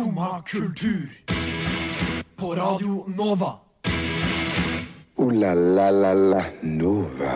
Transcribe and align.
Skumma 0.00 0.42
kultur. 0.46 1.10
På 2.36 2.54
Radio 2.54 3.04
Nova. 3.18 3.50
O-la-la-la-la 5.16 6.44
Nova. 6.62 7.32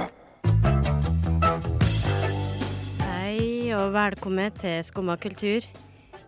Hei 3.03 3.69
og 3.77 3.92
velkommen 3.92 4.57
til 4.57 4.80
Skumma 4.80 5.18
kultur. 5.21 5.66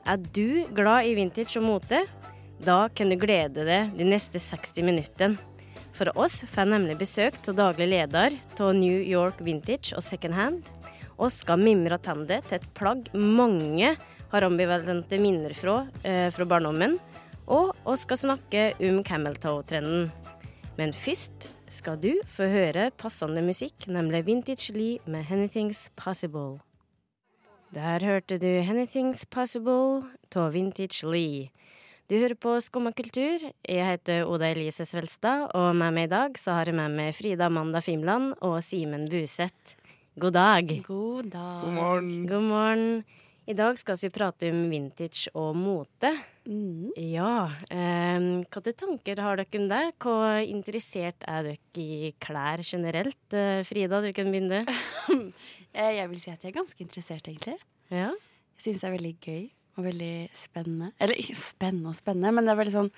Er 0.05 0.21
du 0.37 0.67
glad 0.77 1.09
i 1.09 1.15
vintage 1.17 1.57
og 1.57 1.65
mote? 1.71 2.03
Da 2.61 2.91
kan 2.93 3.09
du 3.09 3.17
glede 3.17 3.65
deg 3.65 3.95
de 3.97 4.05
neste 4.05 4.37
60 4.37 4.85
minuttene. 4.85 5.41
For 5.97 6.13
oss 6.21 6.43
får 6.53 6.69
nemlig 6.69 6.99
besøk 7.01 7.41
av 7.49 7.57
daglig 7.63 7.89
leder 7.95 8.37
av 8.61 8.75
New 8.77 9.01
York 9.01 9.41
Vintage 9.41 9.97
og 9.97 10.05
Second 10.05 10.37
Hand. 10.37 10.69
Og 11.17 11.33
skal 11.33 11.65
mimre 11.65 11.97
tilbake 11.97 12.43
til 12.51 12.61
et 12.61 12.69
plagg 12.77 13.09
mange 13.17 13.95
har 14.33 14.47
ambivalente 14.47 15.19
minner 15.23 15.55
fra 15.55 15.83
eh, 16.05 16.31
fra 16.35 16.47
barndommen. 16.49 16.99
Og 17.47 17.75
vi 17.87 17.97
skal 18.01 18.19
snakke 18.19 18.63
om 18.83 19.03
Cameltoe-trenden. 19.07 20.09
Men 20.77 20.93
først 20.93 21.49
skal 21.73 21.99
du 22.03 22.13
få 22.29 22.49
høre 22.51 22.91
passende 22.99 23.43
musikk, 23.43 23.87
nemlig 23.89 24.27
Vintage 24.27 24.73
Lee 24.75 24.99
med 25.07 25.25
'Anything's 25.25 25.89
Possible'. 25.97 26.61
Der 27.75 28.05
hørte 28.05 28.39
du 28.39 28.47
'Anything's 28.47 29.25
Possible' 29.31 30.05
av 30.37 30.53
Vintage 30.53 31.07
Lee. 31.07 31.51
Du 32.11 32.15
hører 32.15 32.35
på 32.35 32.61
Skumma 32.61 32.93
kultur. 32.93 33.39
Jeg 33.69 33.87
heter 33.87 34.25
Oda 34.25 34.51
Elise 34.51 34.85
Svelstad, 34.85 35.49
og 35.55 35.77
med 35.77 35.95
meg 35.97 36.05
i 36.05 36.13
dag 36.13 36.39
så 36.39 36.53
har 36.53 36.65
jeg 36.65 36.75
med 36.75 36.95
meg 36.95 37.15
Frida 37.15 37.47
Amanda 37.47 37.81
Fimland 37.81 38.35
og 38.41 38.63
Simen 38.63 39.09
Buseth. 39.11 39.75
God 40.21 40.33
dag. 40.33 40.85
God 40.87 41.31
dag. 41.31 41.65
God 41.65 41.73
morgen. 41.73 42.29
God 42.29 42.43
morgen. 42.43 43.05
I 43.47 43.55
dag 43.55 43.77
skal 43.79 43.95
vi 44.01 44.09
prate 44.11 44.49
om 44.51 44.65
vintage 44.73 45.31
og 45.39 45.53
mote. 45.55 46.09
Mm. 46.51 46.89
Ja, 46.99 47.47
eh, 47.71 48.25
hvilke 48.43 48.73
tanker 48.75 49.21
har 49.23 49.39
dere 49.39 49.61
om 49.61 49.69
det? 49.71 49.83
Hvor 50.03 50.41
interessert 50.43 51.23
er 51.31 51.45
dere 51.47 51.79
i 51.79 52.11
klær 52.19 52.63
generelt? 52.67 53.23
Eh, 53.31 53.63
Frida, 53.69 54.01
du 54.03 54.11
kan 54.13 54.33
begynne. 54.33 54.65
Eh, 55.77 55.93
Jeg 55.99 56.09
vil 56.09 56.21
si 56.23 56.31
at 56.33 56.41
jeg 56.41 56.55
er 56.55 56.57
ganske 56.57 56.81
interessert, 56.81 57.27
egentlig. 57.29 57.59
Ja. 57.93 58.07
Jeg 58.57 58.63
syns 58.65 58.79
det 58.81 58.87
er 58.89 58.95
veldig 58.95 59.11
gøy 59.21 59.43
og 59.77 59.85
veldig 59.85 60.13
spennende. 60.41 60.87
Eller 61.05 61.19
ikke 61.21 61.37
spennende 61.37 61.91
og 61.93 61.99
spennende, 61.99 62.31
men 62.33 62.47
det 62.49 62.53
er 62.55 62.59
veldig 62.63 62.73
sånn 62.73 62.89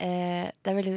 eh, 0.00 0.46
Det 0.48 0.72
er 0.72 0.78
veldig 0.78 0.94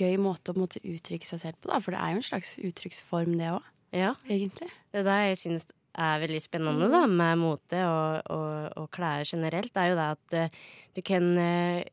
gøy 0.00 0.16
måte 0.24 0.54
å 0.54 0.56
måtte 0.56 0.80
uttrykke 0.80 1.28
seg 1.28 1.42
selv 1.42 1.60
på, 1.60 1.68
da. 1.68 1.82
For 1.84 1.92
det 1.92 2.00
er 2.00 2.14
jo 2.14 2.22
en 2.22 2.26
slags 2.30 2.54
uttrykksform, 2.64 3.36
det 3.36 3.50
òg, 3.58 3.68
ja. 3.92 4.14
egentlig. 4.24 4.70
Det 4.88 5.02
er 5.02 5.06
det 5.10 5.18
jeg 5.26 5.38
synes 5.42 5.68
er 5.96 6.22
veldig 6.22 6.40
spennende 6.44 6.88
da, 6.92 7.04
med 7.08 7.40
mote 7.40 7.82
og, 7.88 8.30
og, 8.32 8.78
og 8.82 8.88
klær 8.94 9.26
generelt, 9.28 9.76
er 9.76 9.92
jo 9.92 9.98
det 9.98 10.08
at 10.16 10.36
eh, 10.36 10.56
du 10.96 11.02
kan 11.06 11.30
eh, 11.40 11.84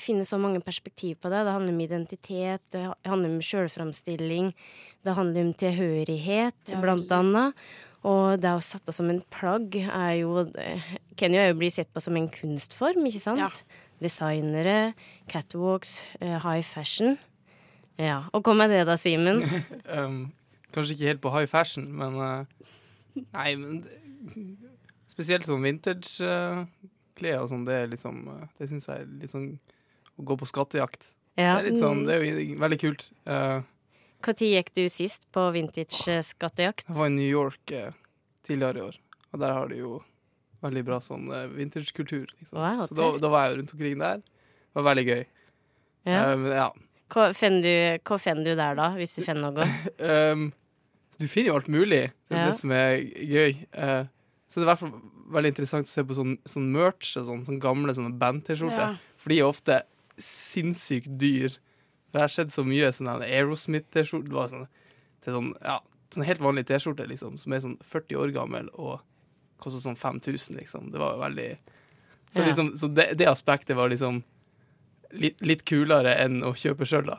finne 0.00 0.24
så 0.28 0.38
mange 0.40 0.62
perspektiv 0.62 1.18
på 1.20 1.30
det. 1.32 1.44
Det 1.46 1.54
handler 1.54 1.74
om 1.74 1.84
identitet, 1.84 2.64
det 2.72 2.86
handler 3.06 3.34
om 3.34 3.44
sjølframstilling, 3.44 4.50
det 5.04 5.16
handler 5.16 5.48
om 5.48 5.54
tilhørighet, 5.54 6.58
Ja, 6.70 6.80
blant 6.82 7.12
annet. 7.14 7.58
Og 8.06 8.40
det 8.40 8.52
å 8.56 8.62
sette 8.64 8.94
som 8.96 9.10
en 9.12 9.20
plagg 9.28 9.74
er 9.76 10.14
jo 10.22 10.46
Kan 11.20 11.34
jo 11.36 11.42
bli 11.52 11.68
sett 11.68 11.90
på 11.92 12.00
som 12.00 12.16
en 12.16 12.30
kunstform, 12.32 13.04
ikke 13.10 13.20
sant? 13.20 13.42
Ja. 13.42 13.50
Designere, 14.00 14.94
catwalks, 15.28 15.98
eh, 16.20 16.38
high 16.40 16.64
fashion. 16.64 17.18
Ja. 18.00 18.22
Og 18.32 18.46
hva 18.46 18.54
med 18.56 18.72
det 18.72 18.86
da, 18.88 18.96
Simen? 18.96 19.44
Um, 19.90 20.30
kanskje 20.72 20.94
ikke 20.94 21.10
helt 21.10 21.20
på 21.20 21.32
high 21.34 21.50
fashion, 21.50 21.90
men 21.92 22.16
uh, 22.16 22.70
Nei, 23.14 23.54
men 23.56 23.80
det- 23.86 23.98
Spesielt 25.10 25.44
sånn 25.48 25.64
vintage-klær 25.64 27.40
og 27.42 27.48
sånn, 27.50 27.64
det 27.66 27.74
er 27.76 27.88
liksom 27.90 28.20
uh, 28.30 28.44
Det 28.60 28.68
syns 28.70 28.86
jeg 28.88 29.02
er 29.02 29.08
litt 29.20 29.32
sånn 29.32 29.48
Å 30.20 30.24
gå 30.28 30.36
på 30.38 30.46
skattejakt. 30.48 31.08
Ja. 31.34 31.56
Det 31.56 31.60
er 31.60 31.66
litt 31.70 31.80
sånn, 31.80 32.04
det 32.06 32.14
er 32.14 32.24
jo 32.26 32.58
veldig 32.60 32.78
kult. 32.82 33.06
Uh, 33.24 33.62
Når 34.26 34.44
gikk 34.44 34.70
du 34.76 34.82
sist 34.92 35.26
på 35.32 35.46
vintage-skattejakt? 35.54 36.86
jeg 36.90 36.96
var 36.96 37.08
i 37.08 37.14
New 37.14 37.28
York 37.28 37.72
uh, 37.72 37.94
tidligere 38.46 38.82
i 38.82 38.86
år, 38.90 38.98
og 39.32 39.40
der 39.40 39.54
har 39.56 39.70
de 39.72 39.80
jo 39.80 39.94
veldig 40.64 40.82
bra 40.84 41.00
sånn 41.00 41.30
uh, 41.32 41.46
vintage-kultur. 41.54 42.28
Liksom. 42.38 42.58
Wow, 42.58 42.84
Så 42.84 42.98
da, 42.98 43.08
da 43.22 43.32
var 43.32 43.48
jeg 43.48 43.60
rundt 43.60 43.74
omkring 43.76 43.98
der. 44.02 44.20
Det 44.20 44.76
var 44.78 44.88
veldig 44.90 45.06
gøy. 45.08 45.22
Ja. 46.10 46.20
Uh, 46.20 46.36
men 46.42 46.56
ja. 46.58 46.68
Hva 47.10 47.30
finner 47.34 47.64
du, 47.64 48.44
du 48.44 48.52
der, 48.52 48.76
da, 48.78 48.90
hvis 49.00 49.16
du 49.16 49.24
finner 49.26 49.50
noe? 49.50 49.70
Um, 50.10 50.50
du 51.20 51.26
finner 51.28 51.52
jo 51.52 51.58
alt 51.60 51.68
mulig. 51.72 52.02
Det 52.28 52.36
er 52.36 52.40
Ja. 52.42 52.46
det 52.50 52.56
som 52.58 52.72
er 52.72 52.96
gøy. 53.04 53.52
Uh, 53.76 54.06
så 54.48 54.58
det 54.58 54.64
er 54.64 54.66
i 54.66 54.70
hvert 54.72 54.82
fall 54.82 54.94
veldig 55.30 55.50
interessant 55.52 55.86
å 55.86 55.92
se 55.92 56.02
på 56.08 56.16
sånn, 56.16 56.38
sånn 56.48 56.70
merch 56.74 57.12
og 57.20 57.26
sånn, 57.28 57.44
sånn 57.46 57.60
gamle 57.62 57.94
sånne 57.94 58.16
band-T-skjorter. 58.18 58.96
Ja. 58.96 59.16
For 59.20 59.30
de 59.30 59.38
er 59.38 59.46
ofte 59.50 59.82
sinnssykt 60.18 61.12
dyr. 61.20 61.54
For 62.10 62.18
jeg 62.18 62.26
har 62.26 62.32
sett 62.34 62.50
så 62.54 62.64
mye 62.66 62.90
sånne 62.96 63.20
Aerosmith-T-skjorte. 63.28 64.48
Sånn, 64.50 64.66
er 65.26 65.36
sånn, 65.36 65.52
ja, 65.62 65.78
sånn 66.10 66.26
helt 66.26 66.42
vanlig 66.42 66.66
T-skjorte 66.66 67.06
liksom, 67.06 67.38
som 67.38 67.52
er 67.54 67.62
sånn 67.62 67.78
40 67.86 68.18
år 68.18 68.32
gammel 68.34 68.68
og 68.74 69.00
koster 69.62 69.82
sånn 69.84 69.98
5000, 70.00 70.56
liksom. 70.58 70.90
Det 70.90 70.98
var 70.98 71.18
veldig 71.20 71.50
Så, 72.30 72.44
liksom, 72.46 72.76
så 72.78 72.86
det, 72.94 73.08
det 73.18 73.26
aspektet 73.26 73.74
var 73.76 73.88
liksom 73.90 74.22
litt, 75.18 75.40
litt 75.42 75.64
kulere 75.66 76.12
enn 76.22 76.40
å 76.46 76.52
kjøpe 76.54 76.86
sjøl, 76.86 77.06
da. 77.10 77.16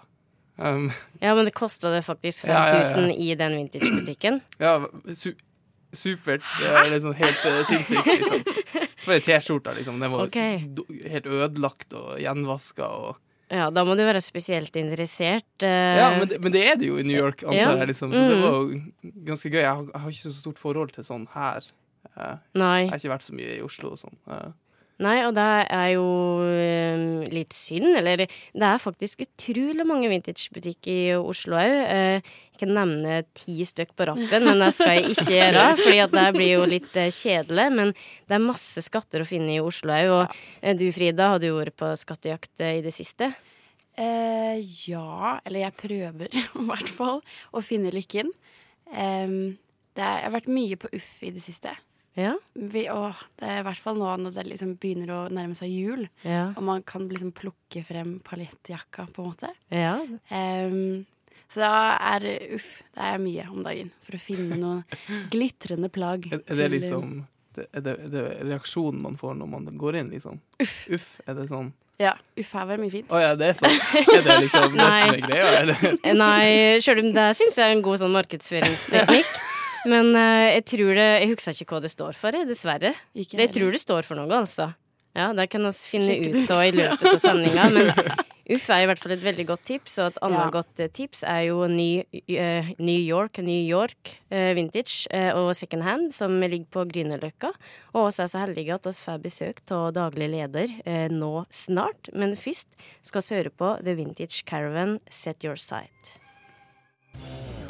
Um, 0.62 0.92
Ja, 1.22 1.34
men 1.36 1.46
det 1.48 1.54
kosta 1.58 1.90
det 1.94 2.04
faktisk 2.06 2.46
Ja, 2.48 2.68
ja, 2.70 2.84
ja. 2.86 3.08
i 3.14 3.34
den 3.36 3.56
vintagebutikken. 3.58 4.42
Ja, 4.62 4.76
su 5.16 5.32
supert. 5.94 6.44
Det 6.60 6.70
er 6.70 6.90
liksom 6.94 7.14
helt 7.18 7.42
uh, 7.46 7.64
sinnssykt, 7.68 8.06
liksom. 8.06 8.44
For 9.04 9.16
ei 9.18 9.20
T-skjorte, 9.26 9.74
liksom. 9.76 9.98
Den 10.00 10.12
var 10.14 10.28
okay. 10.30 10.62
helt 11.12 11.26
ødelagt 11.28 11.92
og 11.98 12.14
gjenvaska 12.22 12.88
og 12.88 13.18
Ja, 13.52 13.66
da 13.74 13.84
må 13.84 13.98
du 14.00 14.04
være 14.08 14.22
spesielt 14.24 14.76
interessert. 14.80 15.44
eh, 15.68 15.98
Ja, 16.00 16.06
men 16.18 16.30
det, 16.32 16.38
men 16.40 16.54
det 16.54 16.62
er 16.70 16.78
det 16.80 16.88
jo 16.88 16.96
i 17.02 17.04
New 17.04 17.18
York, 17.18 17.44
antar 17.44 17.58
Ja. 17.58 17.76
jeg, 17.82 17.88
liksom. 17.92 18.14
Så 18.16 18.22
det 18.30 18.38
Mm. 18.38 18.42
var 18.46 18.54
jo 18.56 18.82
ganske 19.28 19.50
gøy. 19.52 19.60
Jeg 19.60 19.76
har, 19.76 19.84
jeg 19.92 20.02
har 20.02 20.10
ikke 20.10 20.30
så 20.32 20.40
stort 20.40 20.58
forhold 20.62 20.94
til 20.94 21.04
sånn 21.04 21.28
her. 21.34 21.60
Eh, 22.16 22.38
Nei. 22.56 22.82
Jeg 22.86 22.90
har 22.94 22.98
ikke 23.02 23.12
vært 23.18 23.28
så 23.28 23.34
mye 23.36 23.58
i 23.58 23.62
Oslo 23.62 23.92
og 23.92 24.00
sånn. 24.00 24.16
Eh, 25.02 25.06
Nei, 25.06 25.18
og 25.26 25.34
det 25.36 25.48
er 25.74 25.88
jo 25.96 26.06
eh, 26.46 27.28
litt 27.34 27.56
synd. 27.58 27.90
Eller 27.98 28.24
det 28.28 28.68
er 28.68 28.82
faktisk 28.82 29.24
utrolig 29.26 29.86
mange 29.88 30.10
vintagebutikker 30.12 30.92
i 30.94 31.18
Oslo 31.18 31.58
òg. 31.58 31.74
jeg 31.82 32.24
kan 32.62 32.74
nevne 32.78 33.24
ti 33.34 33.66
stykk 33.66 33.96
på 33.98 34.06
rappen, 34.12 34.46
men 34.46 34.62
det 34.62 34.72
skal 34.78 35.00
jeg 35.00 35.16
ikke 35.16 35.38
gjøre. 35.40 35.64
fordi 35.82 36.02
at 36.06 36.14
det 36.14 36.28
blir 36.38 36.52
jo 36.54 36.66
litt 36.70 36.96
eh, 36.96 37.10
kjedelig. 37.10 37.70
Men 37.74 37.94
det 37.94 38.38
er 38.38 38.44
masse 38.46 38.84
skatter 38.86 39.24
å 39.24 39.30
finne 39.30 39.56
i 39.56 39.64
Oslo 39.64 39.96
òg. 39.96 40.12
Og 40.20 40.36
eh, 40.62 40.78
du 40.78 40.88
Frida, 40.94 41.34
har 41.34 41.42
du 41.42 41.50
vært 41.58 41.78
på 41.82 41.90
skattejakt 41.98 42.62
eh, 42.62 42.80
i 42.80 42.86
det 42.86 42.94
siste? 42.96 43.34
Eh, 43.98 44.62
ja, 44.88 45.40
eller 45.44 45.66
jeg 45.66 45.80
prøver 45.82 46.30
i 46.38 46.46
hvert 46.70 46.90
fall 46.90 47.22
å 47.52 47.66
finne 47.66 47.92
lykken. 47.94 48.32
Um, 48.92 49.58
det 49.96 50.04
er, 50.04 50.18
jeg 50.22 50.28
har 50.28 50.34
vært 50.36 50.52
mye 50.52 50.78
på 50.80 50.90
Uff 50.96 51.12
i 51.24 51.32
det 51.32 51.44
siste. 51.44 51.74
Ja. 52.20 52.34
Vi, 52.54 52.86
å, 52.92 53.14
det 53.40 53.48
er 53.48 53.62
i 53.62 53.66
hvert 53.70 53.80
fall 53.80 53.96
nå 54.02 54.10
når 54.20 54.34
det 54.36 54.44
liksom 54.50 54.74
begynner 54.82 55.14
å 55.16 55.20
nærme 55.32 55.56
seg 55.56 55.72
jul, 55.72 56.08
Ja. 56.28 56.50
og 56.58 56.64
man 56.68 56.84
kan 56.84 57.06
liksom 57.08 57.32
plukke 57.38 57.86
frem 57.88 58.18
paljettjakka, 58.28 59.08
på 59.16 59.24
en 59.24 59.32
måte. 59.32 59.54
ja. 59.72 59.98
Um, 60.32 61.06
så 61.52 61.60
da 61.66 61.72
er 62.16 62.24
uff, 62.56 62.78
det 62.96 63.04
er 63.04 63.18
mye 63.20 63.44
om 63.52 63.60
dagen 63.66 63.90
for 64.08 64.16
å 64.16 64.20
finne 64.24 64.56
noe 64.56 65.00
glitrende 65.34 65.90
plagg. 65.92 66.30
er, 66.32 66.40
er 66.48 66.56
det 66.62 66.68
liksom 66.78 67.26
det, 67.58 67.66
er, 67.76 67.82
det, 67.84 67.96
er 68.06 68.12
det 68.14 68.22
reaksjonen 68.48 69.02
man 69.04 69.18
får 69.20 69.34
når 69.36 69.50
man 69.52 69.66
går 69.76 69.98
inn, 70.00 70.14
liksom? 70.16 70.40
Uff. 70.64 70.78
Uff, 70.96 71.10
er 71.28 71.36
det 71.36 71.50
sånn 71.50 71.74
Ja, 72.00 72.14
uff 72.40 72.54
her 72.56 72.66
var 72.70 72.80
det 72.80 72.86
mye 72.86 72.94
fint. 72.96 73.12
Å 73.12 73.20
ja, 73.20 73.34
det 73.36 73.50
er 73.52 73.60
sånn. 73.60 73.76
Er 74.16 74.24
det 74.30 74.38
liksom 74.46 74.72
det 74.80 74.88
som 74.88 75.12
er 75.12 75.24
greia, 75.28 75.50
eller? 75.60 75.84
Nei, 76.24 76.80
sjøl 76.82 77.04
om 77.04 77.12
det 77.20 77.28
syns 77.38 77.60
jeg 77.60 77.68
er 77.68 77.76
en 77.76 77.84
god 77.84 78.00
sånn 78.00 78.16
markedsføringsteknikk. 78.16 79.36
Men 79.90 80.14
uh, 80.14 80.50
jeg 80.52 80.66
tror 80.76 80.94
det 80.98 81.10
Jeg 81.24 81.32
husker 81.34 81.64
ikke 81.64 81.78
hva 81.78 81.84
det 81.86 81.94
står 81.94 82.18
for, 82.18 82.38
jeg, 82.38 82.50
dessverre. 82.50 82.94
Ikke 83.16 83.38
Det, 83.38 83.48
jeg 83.48 83.56
tror 83.58 83.76
det 83.76 83.82
står 83.82 84.08
for 84.08 84.22
noe, 84.22 84.44
altså. 84.44 84.72
Ja, 85.18 85.32
det 85.36 85.50
kan 85.52 85.66
vi 85.68 85.72
finne 85.76 86.14
ut 86.32 86.52
av 86.54 86.62
i 86.64 86.76
løpet 86.76 87.08
av 87.10 87.18
sendinga. 87.20 87.66
Men 87.76 87.90
uff 88.56 88.68
er 88.72 88.84
i 88.84 88.88
hvert 88.88 89.02
fall 89.02 89.16
et 89.18 89.26
veldig 89.26 89.46
godt 89.50 89.66
tips, 89.68 89.98
og 90.00 90.12
et 90.12 90.22
annet 90.24 90.40
Ja. 90.46 90.54
godt 90.56 90.80
eh, 90.84 90.92
tips 90.92 91.24
er 91.28 91.42
jo 91.50 91.68
ny, 91.68 91.90
uh, 92.16 92.72
New 92.80 93.02
York, 93.02 93.42
New 93.44 93.60
York 93.60 94.14
uh, 94.32 94.54
Vintage 94.56 95.12
uh, 95.12 95.34
og 95.36 95.52
Second 95.60 95.84
Hand, 95.84 96.14
som 96.16 96.40
ligger 96.40 96.70
på 96.72 96.88
Grünerløkka. 96.94 97.52
Og 97.92 98.08
vi 98.08 98.24
er 98.24 98.32
så 98.32 98.46
heldige 98.46 98.80
at 98.80 98.88
vi 98.88 98.96
får 99.04 99.22
besøk 99.28 99.62
av 99.72 99.92
daglig 100.00 100.32
leder 100.32 100.78
nå 101.12 101.46
snart. 101.52 102.12
Men 102.16 102.38
først 102.40 102.72
skal 103.04 103.28
vi 103.28 103.40
høre 103.42 103.52
på 103.52 103.76
The 103.84 104.00
Vintage 104.00 104.46
Caravan 104.48 105.00
Set 105.10 105.44
Your 105.44 105.60
Sight. 105.60 106.20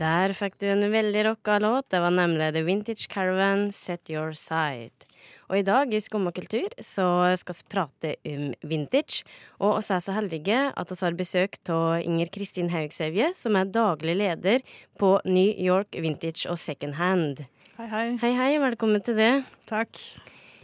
Der 0.01 0.31
fikk 0.33 0.56
du 0.57 0.65
en 0.65 0.81
veldig 0.89 1.21
rocka 1.27 1.59
låt. 1.62 1.92
Det 1.94 2.00
var 2.01 2.09
nemlig 2.09 2.48
The 2.56 2.63
Vintage 2.65 3.06
Caravan 3.06 3.68
Set 3.71 4.09
Your 4.09 4.31
Side. 4.33 5.06
Og 5.51 5.59
i 5.59 5.65
dag 5.68 5.92
i 5.94 6.00
Skumma 6.01 6.31
kultur 6.33 6.74
så 6.81 7.06
skal 7.38 7.57
vi 7.59 7.68
prate 7.69 8.13
om 8.25 8.48
vintage. 8.65 9.21
Og 9.62 9.77
vi 9.77 9.94
er 9.94 10.01
så 10.01 10.15
heldige 10.15 10.62
at 10.74 10.94
vi 10.94 10.98
har 11.03 11.18
besøk 11.19 11.59
av 11.69 12.01
Inger 12.01 12.31
Kristin 12.33 12.71
Haugsevje, 12.74 13.27
som 13.38 13.59
er 13.59 13.69
daglig 13.69 14.15
leder 14.24 14.65
på 14.98 15.19
New 15.25 15.51
York 15.53 15.94
Vintage 15.94 16.50
og 16.50 16.57
Second 16.57 16.97
Hand. 16.97 17.45
Hei, 17.77 17.88
hei. 17.92 18.07
Hei, 18.24 18.33
hei, 18.39 18.50
velkommen 18.63 19.06
til 19.06 19.19
det. 19.21 19.30
Takk. 19.69 20.01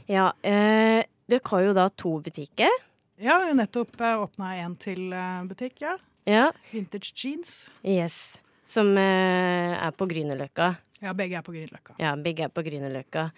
Ja, 0.09 0.31
eh, 0.41 1.03
dere 1.29 1.53
har 1.53 1.67
jo 1.67 1.77
da 1.77 1.85
to 1.93 2.15
butikker. 2.25 2.73
Ja, 3.21 3.37
nettopp 3.53 4.01
åpna 4.01 4.55
en 4.63 4.73
til 4.81 5.13
eh, 5.13 5.45
butikk, 5.45 5.77
ja. 5.85 5.97
Ja, 6.25 6.49
Vintage 6.73 7.13
Jeans. 7.13 7.69
yes. 7.85 8.39
Som 8.67 8.91
eh, 8.99 9.73
er 9.77 9.95
på 9.95 10.07
Grünerløkka. 10.09 10.73
Ja, 11.03 11.13
begge 11.15 11.39
er 11.39 11.45
på 11.45 11.55
Grünerløkka. 11.55 11.95
Ja, 12.01 12.15
begge 12.19 12.47
er 12.47 12.51
på 12.53 12.65
Grünerløkka. 12.65 13.29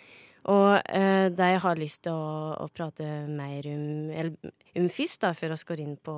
Og 0.49 0.79
eh, 0.95 1.27
jeg 1.35 1.61
har 1.61 1.79
lyst 1.79 2.03
til 2.07 2.15
å, 2.15 2.55
å 2.63 2.67
prate 2.73 3.05
mer 3.29 3.65
om, 3.69 4.09
eller, 4.09 4.53
om 4.79 4.87
først, 4.89 5.21
da, 5.25 5.33
før 5.37 5.53
vi 5.53 5.67
går 5.71 5.83
inn 5.83 5.97
på 6.01 6.15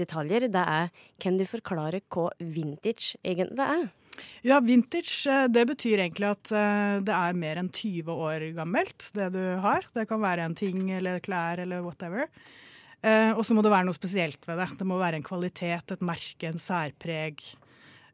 detaljer, 0.00 0.48
det 0.52 0.64
er 0.64 0.90
kan 1.22 1.38
du 1.38 1.46
forklare 1.48 2.02
hva 2.12 2.30
vintage 2.40 3.14
egentlig 3.22 3.64
er? 3.64 3.86
Ja, 4.46 4.60
vintage 4.62 5.30
eh, 5.30 5.46
det 5.50 5.64
betyr 5.70 6.02
egentlig 6.04 6.30
at 6.34 6.52
eh, 6.52 6.98
det 7.06 7.14
er 7.14 7.38
mer 7.38 7.62
enn 7.62 7.70
20 7.70 8.10
år 8.28 8.46
gammelt, 8.58 9.08
det 9.16 9.30
du 9.34 9.42
har. 9.64 9.88
Det 9.96 10.06
kan 10.10 10.22
være 10.22 10.48
en 10.48 10.58
ting 10.58 10.90
eller 10.98 11.22
klær 11.24 11.62
eller 11.64 11.84
whatever. 11.86 12.28
Eh, 13.04 13.32
og 13.32 13.44
så 13.46 13.56
må 13.56 13.64
det 13.64 13.72
være 13.72 13.88
noe 13.88 13.96
spesielt 13.96 14.44
ved 14.48 14.60
det. 14.60 14.70
Det 14.80 14.88
må 14.88 15.00
være 15.00 15.20
en 15.20 15.26
kvalitet, 15.26 15.94
et 15.94 16.04
merke, 16.04 16.50
en 16.50 16.62
særpreg. 16.62 17.42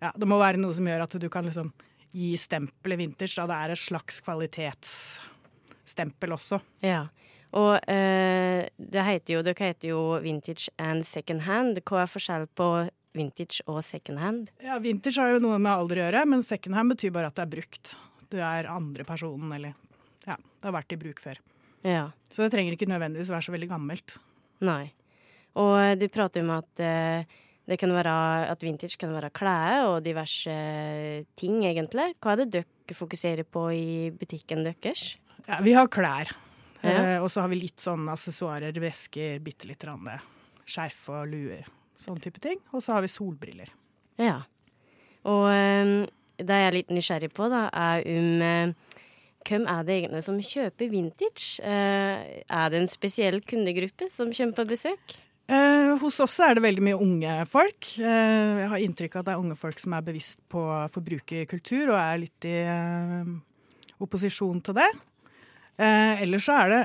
Ja, 0.01 0.13
det 0.17 0.27
må 0.29 0.39
være 0.41 0.57
noe 0.61 0.75
som 0.77 0.87
gjør 0.89 1.03
at 1.05 1.17
du 1.21 1.29
kan 1.33 1.45
liksom 1.49 1.73
gi 2.17 2.31
stempelet 2.41 2.99
vintage. 2.99 3.35
Da 3.39 3.45
det 3.51 3.57
er 3.57 3.69
et 3.75 3.83
slags 3.83 4.15
kvalitetsstempel 4.27 6.31
også. 6.37 6.57
Ja. 6.85 7.03
Og 7.59 7.73
eh, 7.91 8.61
det 8.79 9.03
heter 9.07 9.35
jo, 9.35 9.41
dere 9.47 9.65
heter 9.73 9.89
jo 9.91 10.01
vintage 10.23 10.65
and 10.79 11.07
second 11.07 11.41
hand. 11.49 11.79
Hva 11.85 11.97
er 12.05 12.11
forskjell 12.11 12.47
på 12.59 12.67
vintage 13.17 13.57
og 13.67 13.83
second 13.85 14.19
hand? 14.23 14.51
Ja, 14.63 14.79
Vintage 14.83 15.19
har 15.19 15.29
jo 15.35 15.41
noe 15.43 15.59
med 15.59 15.73
alder 15.73 15.97
å 15.99 16.03
gjøre, 16.07 16.27
men 16.31 16.43
second 16.47 16.75
hand 16.79 16.89
betyr 16.95 17.13
bare 17.15 17.29
at 17.31 17.37
det 17.39 17.45
er 17.47 17.55
brukt. 17.57 17.85
Du 18.31 18.37
er 18.39 18.71
andre 18.71 19.05
personen, 19.09 19.51
eller 19.57 19.73
ja, 20.29 20.37
det 20.39 20.67
har 20.69 20.77
vært 20.77 20.95
i 20.95 21.01
bruk 21.01 21.19
før. 21.23 21.37
Ja. 21.83 22.05
Så 22.31 22.45
det 22.45 22.53
trenger 22.55 22.73
ikke 22.77 22.91
nødvendigvis 22.91 23.33
være 23.33 23.47
så 23.49 23.55
veldig 23.55 23.71
gammelt. 23.73 24.09
Nei. 24.63 24.85
Og 25.59 25.75
eh, 25.81 25.97
du 25.99 26.07
prater 26.13 26.45
om 26.45 26.51
at 26.55 26.73
eh, 26.87 27.39
det 27.71 27.79
kan 27.79 27.93
være 27.95 28.13
at 28.51 28.63
vintage 28.67 28.99
kan 28.99 29.13
være 29.15 29.31
klær 29.35 29.87
og 29.93 30.03
diverse 30.03 30.55
ting, 31.39 31.63
egentlig. 31.69 32.11
Hva 32.19 32.35
er 32.35 32.43
det 32.43 32.51
dere 32.59 32.97
fokuserer 32.99 33.47
på 33.47 33.69
i 33.71 33.89
butikken 34.11 34.65
deres? 34.67 35.13
Ja, 35.47 35.61
vi 35.63 35.77
har 35.77 35.91
klær. 35.93 36.33
Ja. 36.83 36.95
Eh, 36.97 37.19
og 37.23 37.29
så 37.31 37.45
har 37.45 37.53
vi 37.53 37.61
litt 37.61 37.83
sånn 37.83 38.09
assessoarer, 38.11 38.75
vesker, 38.83 39.39
bitte 39.45 39.69
litt 39.71 39.85
rann, 39.87 40.09
skjerf 40.67 41.05
og 41.15 41.29
luer. 41.31 41.69
Sånn 42.01 42.19
type 42.23 42.43
ting. 42.43 42.59
Og 42.75 42.83
så 42.83 42.97
har 42.97 43.05
vi 43.05 43.13
solbriller. 43.13 43.71
Ja. 44.19 44.41
Og 45.29 45.47
eh, 45.53 45.95
det 46.41 46.61
jeg 46.63 46.71
er 46.71 46.79
litt 46.79 46.95
nysgjerrig 46.95 47.31
på, 47.37 47.49
da, 47.53 47.69
er 47.71 48.07
om 48.11 48.45
eh, 48.45 48.99
hvem 49.47 49.65
er 49.71 49.87
det 49.87 49.97
egentlig 50.01 50.27
som 50.27 50.39
kjøper 50.45 50.91
vintage? 50.93 51.63
Eh, 51.65 52.45
er 52.45 52.73
det 52.73 52.83
en 52.83 52.91
spesiell 52.91 53.41
kundegruppe 53.45 54.11
som 54.13 54.33
kommer 54.35 54.59
på 54.59 54.71
besøk? 54.75 55.21
Eh, 55.51 55.99
hos 55.99 56.21
oss 56.23 56.37
er 56.45 56.55
det 56.55 56.63
veldig 56.63 56.83
mye 56.87 56.99
unge 57.03 57.37
folk. 57.51 57.89
Eh, 57.99 58.59
jeg 58.63 58.71
har 58.71 58.83
inntrykk 58.85 59.17
av 59.17 59.23
at 59.23 59.29
det 59.29 59.33
er 59.35 59.43
unge 59.43 59.57
folk 59.59 59.81
som 59.83 59.97
er 59.97 60.05
bevisst 60.07 60.39
på 60.53 60.63
forbrukerkultur 60.95 61.91
og 61.91 61.99
er 61.99 62.21
litt 62.23 62.47
i 62.47 62.59
eh, 62.71 63.33
opposisjon 63.99 64.61
til 64.63 64.79
det. 64.79 64.87
Eh, 65.81 66.23
ellers 66.23 66.47
så 66.47 66.59
er 66.61 66.71
det 66.71 66.81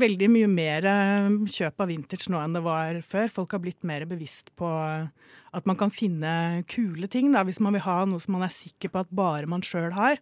veldig 0.00 0.30
mye 0.32 0.48
mer 0.50 0.88
eh, 0.90 1.38
kjøp 1.54 1.84
av 1.84 1.90
vintage 1.92 2.32
nå 2.32 2.40
enn 2.42 2.58
det 2.58 2.64
var 2.66 2.98
før. 3.06 3.30
Folk 3.30 3.54
har 3.54 3.62
blitt 3.62 3.86
mer 3.86 4.08
bevisst 4.10 4.50
på 4.58 4.70
at 4.70 5.68
man 5.70 5.78
kan 5.78 5.94
finne 5.94 6.64
kule 6.72 7.06
ting. 7.12 7.30
Da. 7.36 7.44
Hvis 7.46 7.62
man 7.62 7.78
vil 7.78 7.86
ha 7.86 8.00
noe 8.10 8.22
som 8.22 8.34
man 8.38 8.48
er 8.48 8.54
sikker 8.54 8.90
på 8.90 9.04
at 9.04 9.14
bare 9.14 9.46
man 9.50 9.62
sjøl 9.62 9.92
har, 9.94 10.18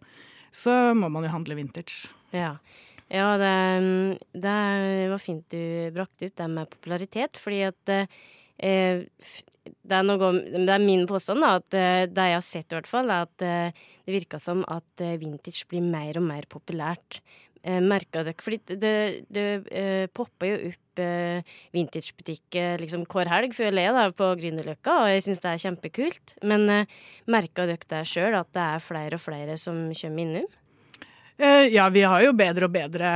så 0.53 0.93
må 0.93 1.09
man 1.09 1.25
jo 1.25 1.33
handle 1.33 1.57
vintage. 1.57 2.11
Ja. 2.35 2.59
Ja, 3.09 3.29
det, 3.41 3.53
det 4.37 4.57
var 5.09 5.21
fint 5.21 5.45
du 5.49 5.89
brakte 5.95 6.29
ut 6.29 6.35
det 6.37 6.49
med 6.51 6.69
popularitet, 6.69 7.39
fordi 7.41 7.63
at 7.65 7.93
eh, 7.95 8.19
det, 9.65 9.95
er 9.97 10.05
noe, 10.05 10.31
det 10.53 10.73
er 10.75 10.83
min 10.83 11.07
påstand, 11.09 11.41
da, 11.41 11.55
at 11.57 11.77
eh, 11.77 12.05
det 12.05 12.27
jeg 12.29 12.37
har 12.37 12.45
sett 12.45 12.69
i 12.69 12.77
hvert 12.77 12.89
fall, 12.89 13.09
er 13.09 13.25
at 13.25 13.45
eh, 13.45 13.85
det 14.05 14.17
virker 14.19 14.41
som 14.43 14.61
at 14.69 15.05
eh, 15.05 15.17
vintage 15.21 15.65
blir 15.71 15.85
mer 15.85 16.21
og 16.21 16.27
mer 16.29 16.45
populært. 16.53 17.21
Eh, 17.65 17.81
merker 17.83 18.23
dere, 18.23 18.45
fordi 18.45 18.77
det, 18.79 18.93
det 19.33 19.47
eh, 19.73 20.05
popper 20.15 20.51
jo 20.53 20.59
opp 20.69 21.01
eh, 21.03 21.57
vintagebutikker 21.75 22.79
liksom 22.85 23.03
hver 23.09 23.33
helg, 23.33 23.57
føler 23.57 23.87
jeg, 23.87 23.97
da, 23.97 24.05
på 24.21 24.29
Grünerløkka, 24.39 25.01
og 25.01 25.11
jeg 25.15 25.25
syns 25.25 25.43
det 25.43 25.51
er 25.55 25.65
kjempekult. 25.65 26.37
Men 26.45 26.69
eh, 26.71 26.97
merka 27.25 27.65
dere 27.65 27.93
det 27.97 28.05
sjøl, 28.13 28.37
at 28.37 28.53
det 28.53 28.69
er 28.69 28.85
flere 28.85 29.17
og 29.17 29.25
flere 29.25 29.57
som 29.59 29.87
kommer 29.97 30.27
innom? 30.27 30.49
Eh, 31.39 31.67
ja, 31.71 31.85
vi 31.89 32.01
har 32.03 32.19
jo 32.19 32.33
bedre 32.35 32.67
og 32.67 32.71
bedre 32.73 33.09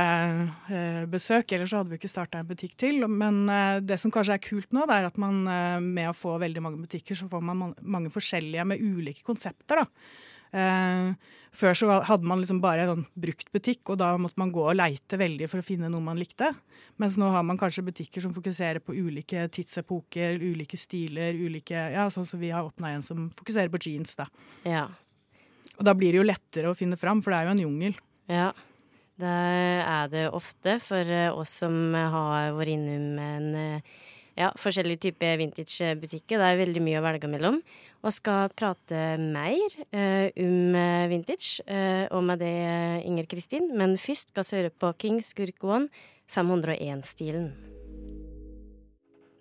eh, 0.72 1.02
besøk, 1.12 1.50
ellers 1.52 1.74
så 1.74 1.82
hadde 1.82 1.92
vi 1.92 1.98
ikke 1.98 2.08
starta 2.08 2.40
en 2.40 2.48
butikk 2.48 2.72
til. 2.80 3.02
Men 3.04 3.42
eh, 3.52 3.80
det 3.84 3.98
som 4.00 4.12
kanskje 4.14 4.38
er 4.38 4.44
kult 4.46 4.72
nå, 4.72 4.86
det 4.88 4.96
er 4.96 5.08
at 5.10 5.18
man 5.20 5.42
med 5.84 6.08
å 6.08 6.16
få 6.16 6.38
veldig 6.40 6.62
mange 6.64 6.80
butikker, 6.86 7.18
så 7.20 7.28
får 7.28 7.44
man 7.44 7.60
man- 7.60 7.74
mange 7.82 8.12
forskjellige 8.14 8.64
med 8.70 8.80
ulike 8.80 9.26
konsepter. 9.26 9.84
da. 9.84 9.88
Før 11.54 11.74
så 11.74 11.88
hadde 12.06 12.26
man 12.30 12.38
liksom 12.38 12.60
bare 12.62 12.84
en 12.86 13.02
brukt 13.02 13.10
bruktbutikk, 13.50 13.90
og 13.90 13.98
da 13.98 14.12
måtte 14.16 14.38
man 14.38 14.52
gå 14.54 14.62
og 14.70 14.76
leite 14.78 15.18
veldig 15.18 15.48
for 15.50 15.58
å 15.58 15.66
finne 15.66 15.90
noe 15.90 16.00
man 16.00 16.16
likte. 16.16 16.48
Mens 17.02 17.18
nå 17.18 17.28
har 17.34 17.42
man 17.42 17.58
kanskje 17.58 17.84
butikker 17.84 18.22
som 18.22 18.32
fokuserer 18.32 18.78
på 18.78 18.94
ulike 18.94 19.48
tidsepoker, 19.50 20.38
ulike 20.38 20.78
stiler, 20.78 21.34
ulike 21.34 21.74
Ja, 21.74 22.06
sånn 22.08 22.26
som 22.26 22.40
vi 22.40 22.54
har 22.54 22.64
åpna 22.64 22.94
en 22.94 23.02
som 23.02 23.28
fokuserer 23.34 23.68
på 23.68 23.82
jeans, 23.82 24.14
da. 24.14 24.28
Ja. 24.64 24.86
Og 25.76 25.84
da 25.84 25.92
blir 25.92 26.14
det 26.14 26.22
jo 26.22 26.30
lettere 26.30 26.70
å 26.70 26.78
finne 26.78 26.96
fram, 26.96 27.20
for 27.20 27.34
det 27.34 27.40
er 27.42 27.50
jo 27.50 27.56
en 27.58 27.64
jungel. 27.66 27.98
Ja, 28.30 28.52
det 29.20 29.34
er 29.84 30.08
det 30.10 30.24
ofte 30.34 30.78
for 30.82 31.06
eh, 31.06 31.30
oss 31.30 31.52
som 31.62 31.94
har 31.94 32.54
vært 32.56 32.74
innom 32.74 33.18
en 33.22 33.50
eh, 33.58 33.94
ja, 34.38 34.50
forskjellig 34.58 34.98
type 35.02 35.34
vintagebutikker. 35.40 36.40
Det 36.40 36.48
er 36.48 36.62
veldig 36.62 36.82
mye 36.84 37.00
å 37.00 37.04
velge 37.04 37.30
mellom. 37.30 37.60
Og 38.04 38.12
skal 38.12 38.50
prate 38.52 39.14
mer 39.20 39.76
eh, 39.94 40.28
om 40.44 40.74
eh, 40.76 41.06
vintage, 41.12 41.62
eh, 41.64 42.04
og 42.10 42.26
med 42.28 42.42
det 42.44 42.56
Inger 43.06 43.30
Kristin. 43.30 43.70
Men 43.78 43.96
først 44.00 44.34
skal 44.34 44.48
vi 44.50 44.60
høre 44.62 44.74
på 44.74 44.92
King 45.00 45.22
Skurk 45.24 45.64
One, 45.64 45.88
501-stilen. 46.32 47.73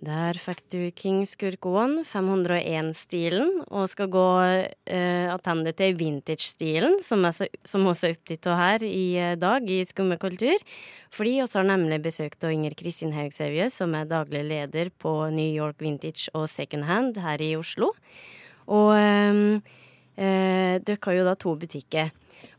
Der 0.03 0.35
fikk 0.35 0.59
du 0.73 0.79
King 0.91 1.21
Skurkoen, 1.23 2.01
501-stilen, 2.03 3.61
og 3.71 3.85
skal 3.87 4.09
gå 4.11 4.23
eh, 4.43 5.29
attende 5.31 5.71
til 5.77 5.95
vintage-stilen, 5.95 6.97
som, 6.99 7.23
som 7.29 7.87
også 7.87 8.09
er 8.09 8.17
opptatt 8.17 8.49
av 8.51 8.57
her 8.59 8.83
i 8.87 9.05
eh, 9.21 9.35
dag 9.39 9.69
i 9.71 9.79
Skumme 9.87 10.17
kultur. 10.19 10.59
Fordi 11.13 11.37
vi 11.37 11.45
har 11.45 11.69
nemlig 11.69 12.01
besøkt 12.03 12.43
Inger 12.49 12.75
Kristin 12.75 13.13
Haugsevje, 13.15 13.69
som 13.71 13.95
er 13.95 14.09
daglig 14.09 14.43
leder 14.49 14.91
på 14.91 15.13
New 15.31 15.53
York 15.53 15.79
Vintage 15.79 16.27
og 16.33 16.49
Second 16.51 16.89
Hand 16.89 17.21
her 17.23 17.39
i 17.39 17.53
Oslo. 17.55 17.93
Og 18.67 18.91
eh, 18.97 19.39
uh, 20.19 20.75
dere 20.83 20.99
har 21.07 21.19
jo 21.19 21.29
da 21.29 21.37
to 21.39 21.55
butikker. 21.63 22.11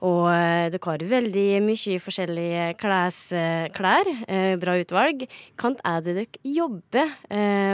Og 0.04 0.26
eh, 0.28 0.68
dere 0.68 0.84
har 0.84 1.04
veldig 1.08 1.46
mye 1.64 2.00
forskjellige 2.02 2.64
klæs, 2.80 3.20
eh, 3.32 3.68
klær. 3.72 4.08
Eh, 4.28 4.54
bra 4.60 4.76
utvalg. 4.76 5.24
Kan 5.60 5.78
er 5.80 6.02
det 6.04 6.16
dere 6.18 6.54
jobber 6.54 7.14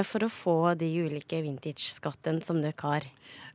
for 0.07 0.25
å 0.25 0.31
få 0.31 0.59
de 0.79 0.89
ulike 1.05 1.41
vintage-skattene 1.43 2.45
som 2.47 2.61
dere 2.63 2.79
har? 2.79 3.09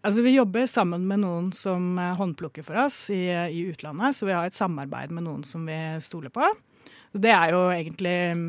Altså, 0.03 0.21
Vi 0.21 0.35
jobber 0.35 0.67
sammen 0.67 1.07
med 1.07 1.23
noen 1.23 1.51
som 1.55 1.97
håndplukker 1.97 2.65
for 2.65 2.77
oss 2.83 3.09
i, 3.09 3.25
i 3.31 3.63
utlandet, 3.71 4.15
så 4.15 4.27
vi 4.27 4.35
har 4.35 4.45
et 4.45 4.57
samarbeid 4.57 5.11
med 5.11 5.25
noen 5.25 5.43
som 5.47 5.65
vi 5.65 5.79
stoler 6.03 6.29
på. 6.29 6.45
Det 7.15 7.31
er 7.31 7.55
jo 7.55 7.63
egentlig 7.71 8.17
mm, 8.35 8.45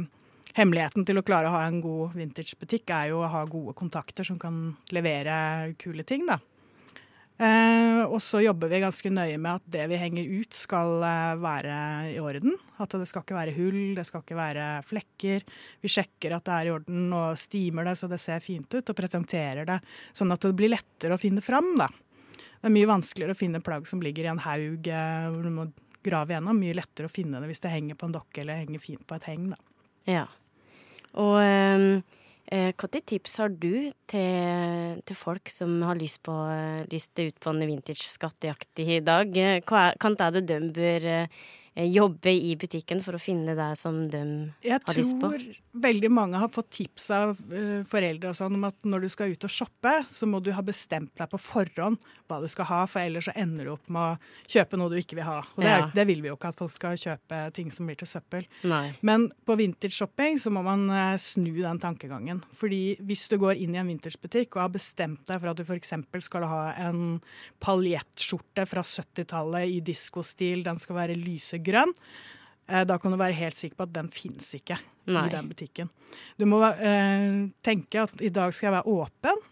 hemmeligheten 0.59 1.07
til 1.07 1.21
å 1.21 1.25
klare 1.25 1.49
å 1.49 1.55
ha 1.55 1.63
en 1.69 1.79
god 1.81 2.19
vintagebutikk, 2.19 2.91
er 2.91 3.15
jo 3.15 3.23
å 3.23 3.31
ha 3.31 3.45
gode 3.49 3.77
kontakter 3.79 4.27
som 4.27 4.41
kan 4.43 4.75
levere 4.93 5.73
kule 5.81 6.05
ting, 6.05 6.27
da. 6.29 6.41
Eh, 7.37 8.01
og 8.07 8.17
så 8.25 8.41
jobber 8.41 8.71
vi 8.73 8.81
ganske 8.81 9.11
nøye 9.13 9.37
med 9.37 9.59
at 9.59 9.65
det 9.75 9.83
vi 9.91 9.99
henger 10.01 10.31
ut, 10.41 10.57
skal 10.57 11.03
eh, 11.05 11.35
være 11.43 11.75
i 12.15 12.17
orden. 12.23 12.57
At 12.81 12.97
det 12.97 13.09
skal 13.11 13.27
ikke 13.27 13.37
være 13.37 13.57
hull, 13.59 13.81
det 13.99 14.07
skal 14.09 14.25
ikke 14.25 14.39
være 14.39 14.65
flekker. 14.89 15.45
Vi 15.85 15.93
sjekker 15.93 16.39
at 16.39 16.47
det 16.49 16.55
er 16.57 16.71
i 16.71 16.75
orden 16.79 17.13
og 17.13 17.37
stimer 17.41 17.91
det 17.91 17.99
så 18.01 18.09
det 18.09 18.23
ser 18.23 18.45
fint 18.45 18.73
ut, 18.73 18.81
og 18.81 18.97
presenterer 18.97 19.69
det 19.69 19.83
sånn 20.17 20.33
at 20.33 20.49
det 20.49 20.57
blir 20.57 20.73
lettere 20.73 21.19
å 21.19 21.21
finne 21.21 21.45
fram. 21.45 21.75
da. 21.77 21.91
Det 22.57 22.71
er 22.71 22.77
mye 22.79 22.89
vanskeligere 22.89 23.37
å 23.37 23.39
finne 23.39 23.65
plagg 23.65 23.85
som 23.91 24.01
ligger 24.03 24.25
i 24.25 24.33
en 24.33 24.45
haug 24.47 24.89
eh, 24.89 25.29
hvor 25.29 25.45
du 25.45 25.53
må 25.53 25.71
grave 26.07 26.37
gjennom. 26.37 26.57
Mye 26.57 26.79
lettere 26.79 27.11
å 27.11 27.13
finne 27.13 27.43
det 27.43 27.51
hvis 27.53 27.65
det 27.67 27.75
henger 27.75 28.01
på 28.01 28.09
en 28.09 28.17
dokke 28.17 28.43
eller 28.43 28.63
henger 28.65 28.81
fint 28.81 29.05
på 29.05 29.19
et 29.19 29.29
heng. 29.29 29.51
da. 29.53 29.61
Ja. 30.09 30.25
Og 31.21 31.37
eh, 31.45 32.01
hvilke 32.47 33.01
tips 33.03 33.39
har 33.43 33.51
du 33.51 33.91
til, 34.07 35.01
til 35.03 35.19
folk 35.19 35.51
som 35.51 35.81
har 35.83 35.99
lyst, 35.99 36.23
på, 36.23 36.35
eh, 36.53 36.87
lyst 36.93 37.19
ut 37.19 37.39
på 37.43 37.51
en 37.51 37.67
vintage-skattejakt 37.67 38.83
i 38.85 39.01
dag? 39.03 39.37
Eh, 39.37 39.61
Hva 39.67 39.89
er, 39.91 39.99
kan 39.99 40.15
det 40.15 40.45
de 40.47 40.61
bør 40.71 41.07
eh, 41.11 41.27
eh, 41.27 41.29
jobbe 41.77 42.33
i 42.33 42.55
butikken 42.57 43.03
for 43.05 43.19
å 43.19 43.21
finne 43.21 43.53
det 43.59 43.69
som 43.77 44.07
de 44.09 44.23
Jeg 44.65 44.81
har 44.87 44.97
lyst 44.97 45.19
på? 45.21 45.29
Jeg 45.37 45.43
tror 45.43 45.83
veldig 45.87 46.09
mange 46.11 46.39
har 46.41 46.49
fått 46.49 46.71
tips 46.73 47.11
av 47.13 47.37
eh, 47.53 47.83
foreldre 47.85 48.31
og 48.33 48.37
sånn 48.39 48.55
om 48.57 48.65
at 48.65 48.79
når 48.89 49.05
du 49.05 49.09
skal 49.13 49.35
ut 49.35 49.45
og 49.45 49.53
shoppe, 49.53 49.93
så 50.09 50.25
må 50.31 50.41
du 50.41 50.49
ha 50.57 50.63
bestemt 50.65 51.13
deg 51.21 51.29
på 51.29 51.37
forhånd 51.39 51.99
hva 52.27 52.39
du 52.41 52.49
skal 52.49 52.65
ha, 52.71 52.79
for 52.89 53.01
ellers 53.05 53.29
så 53.29 53.35
ender 53.37 53.69
du 53.69 53.73
opp 53.75 53.91
med 53.93 54.17
å 54.17 54.49
kjøpe 54.51 54.81
noe 54.81 54.91
du 54.91 54.97
ikke 54.99 55.19
vil 55.21 55.29
ha. 55.29 55.43
Og 55.55 55.61
det, 55.63 55.69
Ja. 55.75 55.91
det 55.95 56.07
vil 56.09 56.23
vi 56.25 56.29
jo 56.33 56.39
ikke, 56.39 56.49
at 56.55 56.57
folk 56.63 56.73
skal 56.73 56.97
kjøpe 56.97 57.53
ting 57.53 57.69
som 57.71 57.87
blir 57.87 57.99
til 58.01 58.09
søppel. 58.09 58.47
Nei. 58.65 58.97
Men 59.03 59.29
på 59.47 59.55
vintage-shopping 59.61 60.41
så 60.41 60.51
må 60.51 60.65
man 60.65 60.89
eh, 60.91 61.19
snu 61.21 61.53
den 61.61 61.79
tankegangen. 61.79 62.41
Fordi 62.57 62.97
hvis 63.05 63.29
du 63.29 63.37
går 63.39 63.61
inn 63.61 63.77
i 63.77 63.83
en 63.83 63.93
vintagebutikk 63.93 64.57
og 64.57 64.63
har 64.65 64.73
bestemt 64.75 65.27
deg 65.29 65.41
for 65.45 65.53
at 65.53 65.61
du 65.61 65.63
f.eks. 65.69 65.93
skal 66.25 66.49
ha 66.49 66.73
en 66.89 67.21
paljettskjorte 67.61 68.65
fra 68.67 68.83
70-tallet 68.83 69.69
i 69.77 69.81
diskostil, 69.85 70.65
den 70.65 70.79
skal 70.81 70.97
være 71.03 71.15
lysegrønn, 71.21 71.65
eh, 71.75 72.85
da 72.87 72.99
kan 72.99 73.13
du 73.13 73.19
være 73.21 73.37
helt 73.39 73.59
sikker 73.59 73.81
på 73.81 73.89
at 73.89 73.97
den 73.97 74.13
fins 74.15 74.53
ikke 74.59 74.79
Nei. 75.11 75.27
i 75.27 75.35
den 75.35 75.51
butikken. 75.51 75.91
Du 76.39 76.47
må 76.47 76.63
eh, 76.65 77.51
tenke 77.67 78.07
at 78.07 78.23
i 78.23 78.33
dag 78.33 78.55
skal 78.55 78.71
jeg 78.71 78.79
være 78.79 78.97
åpen. 79.03 79.45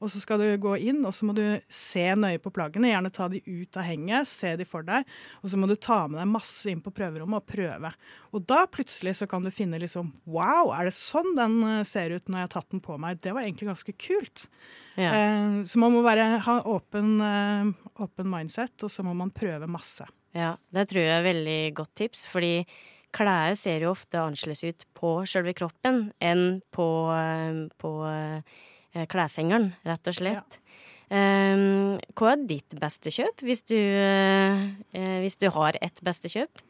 Og 0.00 0.08
så 0.08 0.20
skal 0.22 0.40
du 0.40 0.46
gå 0.60 0.78
inn 0.88 1.02
og 1.04 1.12
så 1.12 1.26
må 1.28 1.34
du 1.36 1.44
se 1.68 2.06
nøye 2.16 2.40
på 2.40 2.52
plaggene. 2.56 2.88
Gjerne 2.88 3.12
ta 3.12 3.26
de 3.28 3.42
ut 3.44 3.76
av 3.76 3.84
henget, 3.84 4.28
se 4.28 4.54
de 4.56 4.64
for 4.68 4.84
deg. 4.86 5.04
Og 5.44 5.52
så 5.52 5.60
må 5.60 5.68
du 5.68 5.76
ta 5.76 6.06
med 6.08 6.16
deg 6.22 6.30
masse 6.30 6.70
inn 6.72 6.80
på 6.80 6.92
prøverommet 6.96 7.42
og 7.42 7.50
prøve. 7.50 7.90
Og 8.32 8.46
da 8.48 8.62
plutselig 8.72 9.18
så 9.20 9.28
kan 9.28 9.44
du 9.44 9.52
finne 9.52 9.80
liksom 9.82 10.14
Wow, 10.24 10.72
er 10.76 10.88
det 10.88 10.96
sånn 10.96 11.34
den 11.36 11.58
eh, 11.68 11.82
ser 11.88 12.14
ut 12.16 12.32
når 12.32 12.40
jeg 12.40 12.48
har 12.48 12.54
tatt 12.56 12.72
den 12.72 12.84
på 12.84 12.96
meg? 13.00 13.20
Det 13.20 13.34
var 13.36 13.44
egentlig 13.44 13.68
ganske 13.68 13.96
kult. 14.00 14.46
Ja. 14.96 15.12
Eh, 15.12 15.60
så 15.68 15.82
man 15.82 15.92
må 15.92 16.00
være, 16.06 16.30
ha 16.48 16.56
åpen, 16.64 17.12
eh, 17.26 17.92
åpen 18.00 18.32
mindset, 18.32 18.78
og 18.86 18.92
så 18.92 19.04
må 19.04 19.12
man 19.16 19.34
prøve 19.36 19.68
masse. 19.68 20.08
Ja, 20.36 20.54
det 20.70 20.86
tror 20.90 21.02
jeg 21.02 21.16
er 21.16 21.26
veldig 21.26 21.60
godt 21.78 21.94
tips, 21.98 22.26
fordi 22.30 22.64
klær 23.14 23.56
ser 23.58 23.82
jo 23.82 23.92
ofte 23.94 24.20
annerledes 24.22 24.62
ut 24.62 24.86
på 24.94 25.16
selve 25.26 25.54
kroppen 25.58 26.10
enn 26.22 26.60
på, 26.74 26.86
eh, 27.16 27.64
på 27.80 27.92
eh, 28.06 29.06
kleshengeren, 29.10 29.72
rett 29.86 30.10
og 30.10 30.18
slett. 30.20 30.60
Um, 31.10 31.96
hva 32.14 32.36
er 32.36 32.42
ditt 32.46 32.76
beste 32.78 33.10
kjøp, 33.10 33.42
hvis 33.42 33.64
du, 33.66 33.74
eh, 33.74 34.66
eh, 34.94 35.16
hvis 35.24 35.40
du 35.42 35.48
har 35.50 35.74
et 35.82 36.02
beste 36.06 36.30
kjøp? 36.30 36.62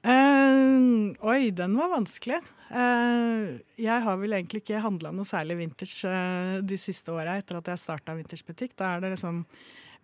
Uh, 0.00 1.12
oi, 1.26 1.50
den 1.52 1.74
var 1.76 1.90
vanskelig. 1.92 2.38
Uh, 2.70 3.58
jeg 3.78 4.04
har 4.06 4.16
vel 4.20 4.36
egentlig 4.38 4.62
ikke 4.62 4.80
handla 4.80 5.12
noe 5.14 5.28
særlig 5.28 5.58
vintage 5.60 6.08
eh, 6.08 6.56
de 6.66 6.78
siste 6.80 7.12
åra 7.14 7.36
etter 7.38 7.60
at 7.60 7.68
jeg 7.70 7.82
starta 7.84 8.16
vintagebutikk. 8.16 8.72
Da 8.78 8.94
er 8.94 9.04
det 9.04 9.12
liksom 9.12 9.44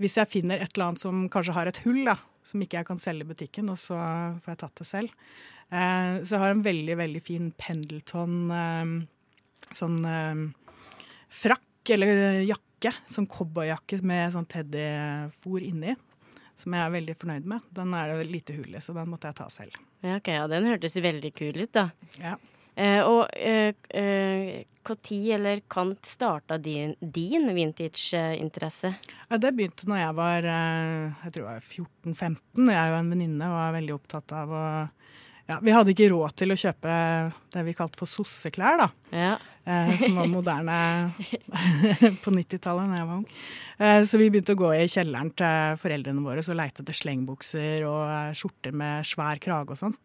Hvis 0.02 0.16
jeg 0.18 0.30
finner 0.30 0.61
et 0.61 0.72
eller 0.75 0.90
annet 0.90 1.02
som 1.02 1.26
kanskje 1.30 1.54
har 1.54 1.68
et 1.70 1.80
hull, 1.84 2.04
da, 2.06 2.16
som 2.46 2.62
ikke 2.62 2.80
jeg 2.80 2.88
kan 2.88 3.00
selge 3.02 3.26
i 3.26 3.30
butikken, 3.32 3.70
og 3.72 3.78
så 3.80 3.99
får 4.42 4.54
jeg 4.54 4.61
tatt 4.62 4.82
det 4.82 4.88
selv. 4.88 5.16
Eh, 5.72 6.20
så 6.22 6.37
jeg 6.37 6.42
har 6.42 6.52
en 6.52 6.64
veldig, 6.64 6.96
veldig 7.00 7.22
fin 7.25 7.49
Pendleton 7.56 8.38
eh, 8.52 8.94
sånn 9.72 9.99
eh, 10.04 10.42
frakk 11.42 11.94
eller 11.96 12.42
jakke. 12.44 12.92
Sånn 13.06 13.28
cowboyjakke 13.30 14.00
med 14.02 14.34
sånn 14.34 14.49
teddyfôr 14.50 15.62
inni. 15.64 15.94
Som 16.58 16.75
jeg 16.76 16.84
er 16.84 16.94
veldig 16.94 17.14
fornøyd 17.18 17.46
med. 17.49 17.68
Den 17.75 17.94
er 17.96 18.12
lite 18.26 18.56
hull 18.58 18.75
i, 18.75 18.82
så 18.82 18.94
den 18.96 19.11
måtte 19.11 19.30
jeg 19.30 19.38
ta 19.38 19.49
selv. 19.50 19.78
Ja, 20.02 20.18
ok, 20.18 20.32
ja, 20.34 20.49
Den 20.50 20.66
hørtes 20.66 20.99
veldig 20.99 21.30
kul 21.38 21.62
ut, 21.62 21.72
da. 21.75 21.88
Ja. 22.18 22.37
Eh, 22.76 23.00
og 23.04 23.26
eh, 23.36 23.74
eh, 23.92 24.62
når 24.82 25.32
eller 25.36 25.60
kant 25.70 26.06
starta 26.06 26.58
din, 26.58 26.94
din 27.00 27.54
vintage-interesse? 27.54 28.94
Ja, 29.28 29.38
det 29.38 29.52
begynte 29.56 29.88
når 29.90 30.00
jeg 30.02 30.16
var 30.18 30.48
eh, 30.54 31.28
var 31.44 31.60
14-15. 31.60 32.72
Jeg 32.72 32.94
og 32.94 32.98
en 32.98 33.12
venninne 33.14 33.52
er 33.68 33.78
veldig 33.78 33.96
opptatt 33.98 34.34
av 34.36 34.56
å 34.56 34.64
ja, 35.50 35.58
Vi 35.62 35.72
hadde 35.74 35.90
ikke 35.92 36.10
råd 36.12 36.36
til 36.38 36.54
å 36.54 36.58
kjøpe 36.58 36.92
det 37.52 37.64
vi 37.66 37.74
kalte 37.76 37.98
for 37.98 38.10
sosseklær, 38.10 38.78
da. 38.78 38.88
Ja. 39.12 39.32
Eh, 39.64 39.94
som 40.00 40.16
var 40.18 40.30
moderne 40.30 40.76
på 42.25 42.32
90-tallet 42.32 42.90
da 42.90 42.99
jeg 42.99 43.09
var 43.09 43.18
ung. 43.18 43.26
Eh, 43.78 44.00
så 44.09 44.21
vi 44.21 44.28
begynte 44.32 44.56
å 44.56 44.61
gå 44.62 44.73
i 44.76 44.88
kjelleren 44.90 45.32
til 45.37 45.78
foreldrene 45.82 46.25
våre 46.25 46.44
og 46.44 46.59
leite 46.59 46.82
etter 46.82 46.97
slengbukser 46.97 47.85
og 47.88 48.02
eh, 48.06 48.32
skjorter 48.38 48.76
med 48.76 49.09
svær 49.09 49.40
krage 49.42 49.75
og 49.75 49.80
sånn. 49.80 49.97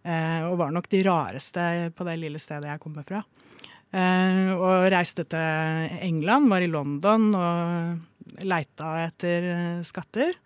Eh, 0.00 0.42
og 0.48 0.58
var 0.60 0.74
nok 0.74 0.88
de 0.92 1.02
rareste 1.06 1.64
på 1.96 2.06
det 2.08 2.18
lille 2.20 2.42
stedet 2.42 2.70
jeg 2.72 2.82
kommer 2.82 3.06
fra. 3.06 3.24
Og 3.90 4.84
reiste 4.92 5.24
til 5.26 5.96
England, 6.06 6.46
var 6.46 6.62
i 6.62 6.68
London 6.70 7.24
og 7.34 8.44
leita 8.46 8.92
etter 9.02 9.48
skatter. 9.82 10.36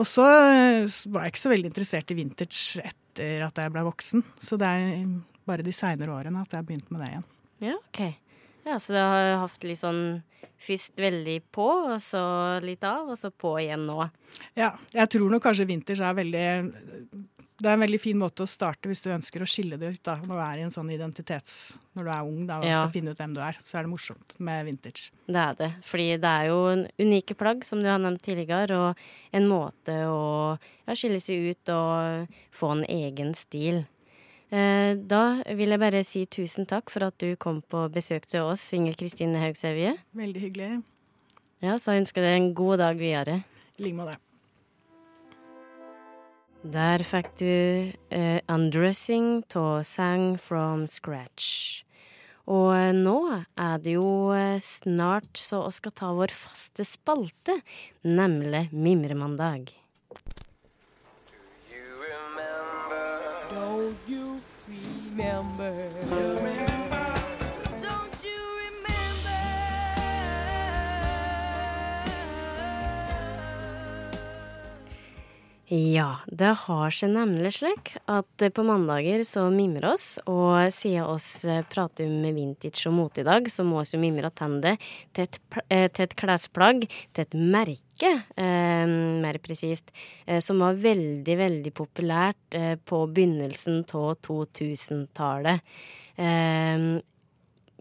Og 0.00 0.08
så 0.08 0.24
var 0.24 1.26
jeg 1.26 1.34
ikke 1.34 1.42
så 1.42 1.52
veldig 1.52 1.68
interessert 1.68 2.14
i 2.14 2.16
vintage 2.16 2.80
etter 2.80 3.44
at 3.44 3.60
jeg 3.60 3.74
ble 3.74 3.84
voksen. 3.84 4.24
Så 4.40 4.56
det 4.56 4.72
er 4.72 5.04
bare 5.44 5.66
de 5.66 5.76
seinere 5.76 6.16
årene 6.16 6.40
at 6.40 6.56
jeg 6.56 6.62
har 6.62 6.70
begynt 6.70 6.88
med 6.88 7.04
det 7.04 7.10
igjen. 7.10 7.28
Ja, 7.68 7.76
ok. 7.76 8.29
Ja, 8.66 8.78
Så 8.78 8.92
det 8.92 9.00
har 9.00 9.36
hatt 9.44 9.64
litt 9.64 9.80
sånn 9.80 10.22
først 10.60 10.98
veldig 11.00 11.38
på, 11.52 11.66
og 11.94 11.98
så 12.04 12.20
litt 12.64 12.84
av, 12.84 13.08
og 13.08 13.16
så 13.18 13.30
på 13.32 13.54
igjen 13.62 13.86
nå. 13.88 14.10
Ja, 14.58 14.74
jeg 14.92 15.08
tror 15.14 15.30
nok 15.32 15.42
kanskje 15.46 15.66
vinters 15.70 16.00
er 16.04 16.14
veldig 16.14 16.44
Det 17.60 17.68
er 17.68 17.74
en 17.76 17.82
veldig 17.82 18.00
fin 18.00 18.16
måte 18.16 18.44
å 18.44 18.48
starte 18.48 18.88
hvis 18.88 19.02
du 19.04 19.10
ønsker 19.12 19.42
å 19.44 19.48
skille 19.48 19.76
det 19.76 19.90
ut 19.92 20.02
da, 20.06 20.14
når 20.24 20.32
du 20.32 20.42
er 20.46 20.60
i 20.60 20.62
en 20.64 20.70
sånn 20.72 20.88
identitets... 20.94 21.78
Når 21.92 22.06
du 22.06 22.10
er 22.14 22.22
ung 22.24 22.46
da, 22.48 22.56
og 22.60 22.64
Ja. 22.64 22.78
skal 22.78 22.92
finne 22.94 23.12
ut 23.12 23.18
hvem 23.20 23.34
du 23.36 23.40
er. 23.44 23.58
Så 23.60 23.76
er 23.76 23.82
det 23.84 23.90
morsomt 23.92 24.32
med 24.40 24.64
vintage. 24.64 25.10
Det 25.28 25.36
er 25.42 25.54
det. 25.58 25.68
Fordi 25.84 26.06
det 26.22 26.30
er 26.30 26.46
jo 26.48 26.58
en 26.70 26.86
unike 27.02 27.36
plagg, 27.36 27.64
som 27.68 27.82
du 27.82 27.88
har 27.90 27.98
nevnt 28.00 28.22
tidligere, 28.24 28.78
og 28.78 28.96
en 29.36 29.48
måte 29.50 29.92
å 30.08 30.56
ja, 30.86 30.94
skille 30.96 31.20
seg 31.20 31.50
ut 31.52 31.68
og 31.74 32.32
få 32.56 32.72
en 32.78 32.84
egen 32.88 33.34
stil. 33.36 33.82
Eh, 34.50 34.96
da 34.98 35.42
vil 35.54 35.70
jeg 35.70 35.78
bare 35.78 36.00
si 36.06 36.24
tusen 36.26 36.66
takk 36.66 36.90
for 36.90 37.06
at 37.06 37.14
du 37.22 37.36
kom 37.38 37.60
på 37.62 37.84
besøk 37.94 38.26
til 38.26 38.48
oss, 38.50 38.64
Inger 38.74 38.96
Kristine 38.98 39.38
Haugsevje. 39.38 39.94
Veldig 40.18 40.42
hyggelig. 40.42 40.70
Ja, 41.62 41.76
så 41.78 41.94
ønsker 41.94 42.24
jeg 42.24 42.32
deg 42.32 42.40
en 42.40 42.54
god 42.58 42.80
dag 42.82 42.98
videre. 42.98 43.42
I 43.78 43.86
like 43.86 43.98
måte. 43.98 44.16
Der 46.60 47.00
fikk 47.00 47.30
du 47.40 47.92
uh, 48.12 48.40
'Undressing' 48.44 49.46
av 49.56 49.84
Sang 49.88 50.36
from 50.36 50.86
Scratch. 50.88 51.84
Og 52.50 52.74
eh, 52.74 52.90
nå 52.96 53.44
er 53.54 53.78
det 53.78 53.94
jo 53.94 54.32
eh, 54.34 54.58
snart 54.58 55.38
så 55.38 55.62
vi 55.68 55.76
skal 55.76 55.94
ta 55.94 56.10
vår 56.16 56.32
faste 56.34 56.84
spalte, 56.84 57.60
nemlig 58.02 58.66
Mimremandag. 58.72 59.70
You 64.06 64.40
remember? 64.68 66.49
Ja, 75.70 76.16
det 76.26 76.48
har 76.64 76.90
seg 76.90 77.12
nemlig 77.14 77.52
slik 77.54 77.92
at 78.10 78.42
eh, 78.42 78.50
på 78.50 78.64
mandager 78.66 79.20
så 79.22 79.44
mimrer 79.54 79.92
oss, 79.92 80.16
og 80.26 80.66
siden 80.74 81.06
oss 81.06 81.44
eh, 81.46 81.60
prater 81.62 82.10
om 82.10 82.24
vintage 82.34 82.88
og 82.90 82.96
mote 82.96 83.22
i 83.22 83.26
dag, 83.28 83.46
så 83.46 83.62
må 83.62 83.84
vi 83.86 84.00
mimre 84.02 84.32
tilbake 84.34 84.74
til, 85.14 85.28
et 85.28 85.38
eh, 85.70 85.86
til 85.94 86.08
et 86.08 86.18
klesplagg, 86.18 86.88
til 87.14 87.22
et 87.22 87.38
merke, 87.38 88.12
eh, 88.34 88.96
mer 89.22 89.38
presist, 89.38 89.94
eh, 90.26 90.42
som 90.42 90.58
var 90.58 90.74
veldig, 90.74 91.38
veldig 91.38 91.76
populært 91.78 92.58
eh, 92.58 92.74
på 92.74 93.04
begynnelsen 93.06 93.84
av 93.94 94.18
2000-tallet. 94.26 95.62
Eh, 96.18 96.88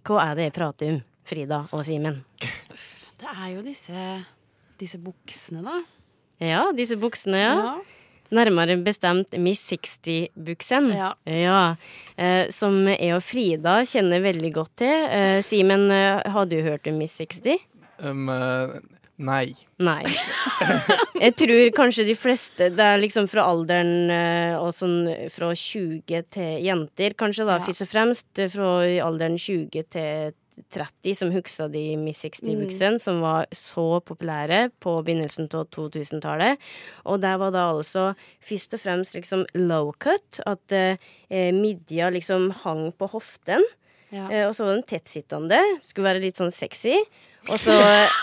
hva 0.05 0.25
er 0.27 0.37
det 0.37 0.51
jeg 0.51 0.59
prater 0.61 0.93
om, 0.93 1.05
Frida 1.25 1.65
og 1.73 1.87
Simen? 1.89 2.21
Det 3.17 3.33
er 3.33 3.55
jo 3.55 3.65
disse, 3.65 4.11
disse 4.77 5.01
buksene, 5.01 5.65
da. 5.65 5.81
Ja, 6.39 6.69
disse 6.75 6.95
buksene, 6.99 7.39
ja. 7.43 7.55
Nærmere 8.29 8.75
bestemt 8.85 9.33
Miss 9.41 9.63
60-buksen. 9.71 10.91
Ja. 11.25 11.63
Eh, 12.15 12.45
som 12.53 12.83
jeg 12.87 13.15
og 13.15 13.23
Frida 13.25 13.79
kjenner 13.89 14.21
veldig 14.21 14.51
godt 14.53 14.75
til. 14.83 15.07
Eh, 15.09 15.39
Simen, 15.41 15.87
eh, 15.91 16.21
har 16.29 16.45
du 16.45 16.59
hørt 16.61 16.85
om 16.87 16.99
Miss 17.01 17.17
60? 17.17 17.57
Um, 17.99 18.29
nei. 19.17 19.49
Nei. 19.81 20.03
Jeg 21.19 21.33
tror 21.35 21.65
kanskje 21.75 22.05
de 22.07 22.13
fleste 22.15 22.69
Det 22.71 22.79
er 22.79 23.01
liksom 23.01 23.25
fra 23.27 23.43
alderen 23.51 24.07
og 24.61 24.69
sånn 24.77 25.01
fra 25.33 25.49
20 25.51 25.99
til 26.31 26.63
jenter, 26.63 27.17
kanskje 27.19 27.43
da, 27.49 27.57
Ja. 27.57 27.65
først 27.65 27.83
og 27.83 27.89
fremst. 27.91 28.29
Fra 28.53 28.69
alderen 29.03 29.35
20 29.35 29.67
til 29.73 29.83
30 29.91 30.37
som 31.15 31.31
huksa 31.31 31.67
de 31.71 31.83
Miss 31.97 32.23
60-buksene, 32.25 32.99
som 32.99 33.21
var 33.21 33.47
så 33.55 33.99
populære 34.05 34.69
på 34.79 34.95
begynnelsen 35.05 35.49
av 35.53 35.67
2000-tallet. 35.75 36.59
Og 37.05 37.21
der 37.21 37.37
var 37.37 37.51
da 37.55 37.69
altså 37.71 38.13
først 38.39 38.73
og 38.77 38.83
fremst 38.83 39.15
liksom 39.15 39.45
low 39.55 39.93
cut, 39.97 40.41
at 40.45 40.71
eh, 40.71 40.97
midja 41.55 42.09
liksom 42.09 42.51
hang 42.63 42.91
på 42.91 43.09
hoften. 43.11 43.63
Ja. 44.09 44.27
Eh, 44.29 44.45
og 44.47 44.55
så 44.55 44.65
var 44.65 44.77
den 44.77 44.87
tettsittende, 44.89 45.59
skulle 45.85 46.09
være 46.09 46.23
litt 46.23 46.39
sånn 46.39 46.53
sexy. 46.53 46.97
Og 47.49 47.59
så 47.61 47.73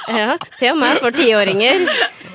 Ja, 0.09 0.37
til 0.59 0.73
og 0.73 0.78
med 0.80 0.99
for 1.02 1.11
tiåringer. 1.14 1.87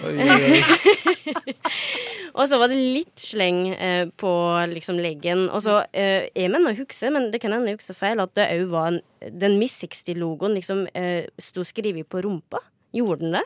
Og 2.31 2.48
så 2.48 2.55
var 2.60 2.71
det 2.71 2.79
litt 2.79 3.19
sleng 3.19 3.74
eh, 3.75 4.07
på 4.17 4.31
liksom 4.71 5.00
leggen. 5.03 5.50
Og 5.51 5.62
så 5.65 5.81
eh, 5.91 6.29
Jeg 6.36 6.51
mener 6.53 6.71
å 6.71 6.79
huske, 6.79 7.12
men 7.13 7.31
det 7.33 7.39
kan 7.43 7.53
hende 7.55 7.69
jeg 7.74 7.79
husker 7.81 7.98
feil, 7.98 8.24
at 8.24 8.33
det 8.39 8.50
òg 8.55 8.65
var 8.71 8.86
en, 8.93 9.00
den 9.43 9.60
Miss 9.60 9.75
60-logoen 9.83 10.55
liksom 10.57 10.79
eh, 10.98 11.24
sto 11.41 11.62
skrevet 11.67 12.07
på 12.10 12.17
rumpa. 12.25 12.60
Gjorde 12.95 13.21
den 13.25 13.33
det? 13.39 13.45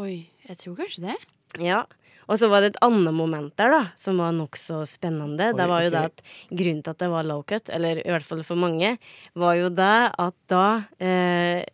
Oi, 0.00 0.14
jeg 0.48 0.56
tror 0.62 0.74
kanskje 0.80 1.00
det. 1.10 1.18
Ja. 1.60 1.80
Og 2.30 2.38
så 2.38 2.46
var 2.50 2.62
det 2.62 2.72
et 2.72 2.82
annet 2.86 3.14
moment 3.14 3.50
der 3.58 3.72
da, 3.74 3.80
som 3.98 4.20
var 4.22 4.32
nokså 4.36 4.84
spennende. 4.88 5.50
Oi, 5.50 5.56
det 5.58 5.66
var 5.66 5.82
jo 5.82 5.90
okay. 5.90 5.96
det 5.96 6.04
at 6.06 6.18
Grunnen 6.60 6.82
til 6.86 6.94
at 6.94 7.02
det 7.02 7.10
var 7.10 7.26
low 7.26 7.42
cut, 7.42 7.66
eller 7.74 7.94
i 8.04 8.12
hvert 8.14 8.26
fall 8.26 8.44
for 8.46 8.60
mange, 8.60 8.94
var 9.34 9.54
jo 9.58 9.68
det 9.74 9.98
at 10.14 10.36
da 10.52 10.66
eh, 11.02 11.66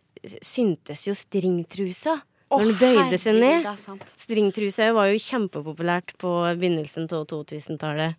syntes 0.45 1.07
jo 1.07 1.15
stringtrusa 1.17 2.19
når 2.47 2.63
den 2.63 2.77
bøyde 2.79 3.19
seg 3.19 3.35
ned. 3.41 3.67
Stringtruse 4.15 4.91
var 4.95 5.11
jo 5.11 5.19
kjempepopulært 5.19 6.15
på 6.21 6.31
begynnelsen 6.55 7.09
av 7.11 7.27
2000-tallet. 7.27 8.15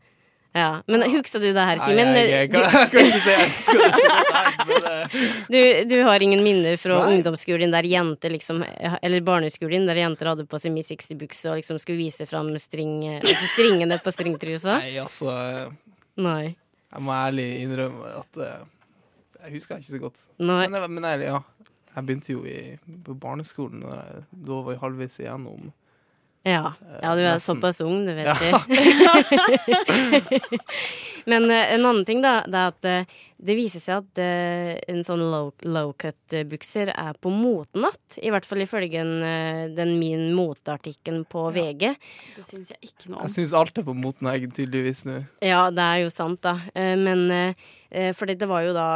Ja. 0.57 0.83
Men 0.89 1.05
husker 1.13 1.43
du 1.43 1.51
det 1.53 1.65
her, 1.65 1.79
Simen? 1.83 2.15
Jeg, 2.17 2.31
jeg, 2.33 2.51
kan, 2.51 2.65
jeg 2.65 2.91
kan 2.93 3.09
ikke 3.09 3.19
si 3.21 3.33
jeg 3.35 3.49
husker 3.53 3.83
det 3.85 4.79
eh, 4.89 5.19
Du, 5.53 5.59
du 5.93 5.97
har 6.07 6.25
ingen 6.25 6.41
minner 6.43 6.79
fra 6.81 6.97
Nei. 7.03 7.19
ungdomsskolen 7.19 7.75
der 7.75 7.87
jenter 7.87 8.33
liksom 8.33 8.65
Eller 8.65 9.21
barneskolen 9.27 9.85
der 9.87 10.01
jenter 10.01 10.33
hadde 10.33 10.47
på 10.49 10.59
seg 10.59 10.73
Miss 10.75 10.89
60-bukse 10.91 11.53
og 11.53 11.61
liksom 11.61 11.79
skulle 11.83 12.01
vise 12.01 12.27
fram 12.27 12.49
string, 12.59 12.97
altså 13.21 13.51
stringene 13.53 14.01
på 14.03 14.15
stringtrusa? 14.17 14.81
Nei, 14.81 14.97
altså 15.05 15.37
eh, 15.37 15.77
Nei. 16.25 16.57
Jeg 16.89 17.05
må 17.05 17.13
ærlig 17.15 17.49
innrømme 17.67 18.17
at 18.25 18.43
eh, 18.43 18.67
Jeg 19.45 19.55
husker 19.59 19.79
ikke 19.79 19.93
så 19.93 20.03
godt. 20.09 20.27
Nei. 20.41 20.65
Men, 20.73 20.89
men 20.97 21.13
ærlig, 21.13 21.29
ja, 21.29 21.43
jeg 21.95 22.07
begynte 22.07 22.33
jo 22.33 22.45
i, 22.47 22.77
på 23.05 23.15
barneskolen 23.19 23.83
da 23.83 24.59
var 24.63 24.75
jeg 24.75 24.83
halvveis 24.83 25.19
igjennom. 25.21 25.73
Ja. 26.49 26.73
ja, 27.03 27.15
du 27.15 27.21
er 27.21 27.35
nesten. 27.35 27.57
såpass 27.57 27.81
ung, 27.85 28.07
det 28.07 28.15
vet 28.17 28.41
Ja. 28.49 28.59
Men 31.29 31.51
eh, 31.51 31.75
en 31.75 31.87
annen 31.87 32.05
ting, 32.09 32.23
da, 32.25 32.41
det 32.49 32.57
er 32.57 32.71
at 32.73 32.85
eh, 32.89 33.05
det 33.37 33.57
viser 33.59 33.83
seg 33.85 34.01
at 34.01 34.19
eh, 34.23 34.79
en 34.89 35.05
sånn 35.05 35.21
low, 35.29 35.53
low 35.69 35.93
er 36.01 37.13
på 37.21 37.33
motenatt. 37.33 38.17
I 38.17 38.31
hvert 38.33 38.47
fall 38.49 38.63
ifølge 38.65 39.03
en, 39.03 39.21
den 39.77 39.99
min 40.01 40.33
moteartikkelen 40.37 41.25
på 41.29 41.51
VG. 41.53 41.93
Det 42.39 42.45
syns 42.47 42.73
jeg 42.73 42.81
ikke 42.93 43.11
noe 43.11 43.21
om. 43.21 43.27
Jeg 43.27 43.35
syns 43.37 43.53
alt 43.61 43.79
er 43.79 43.85
på 43.87 43.95
moten 43.99 44.27
jeg 44.33 44.53
tydeligvis 44.57 45.05
nå. 45.09 45.17
Ja, 45.45 45.69
det 45.75 45.85
er 45.85 45.99
jo 46.07 46.11
sant, 46.15 46.41
da. 46.47 46.55
Men 46.75 47.55
fordi 48.17 48.35
det 48.37 48.49
var 48.49 48.65
jo 48.67 48.73
da 48.77 48.89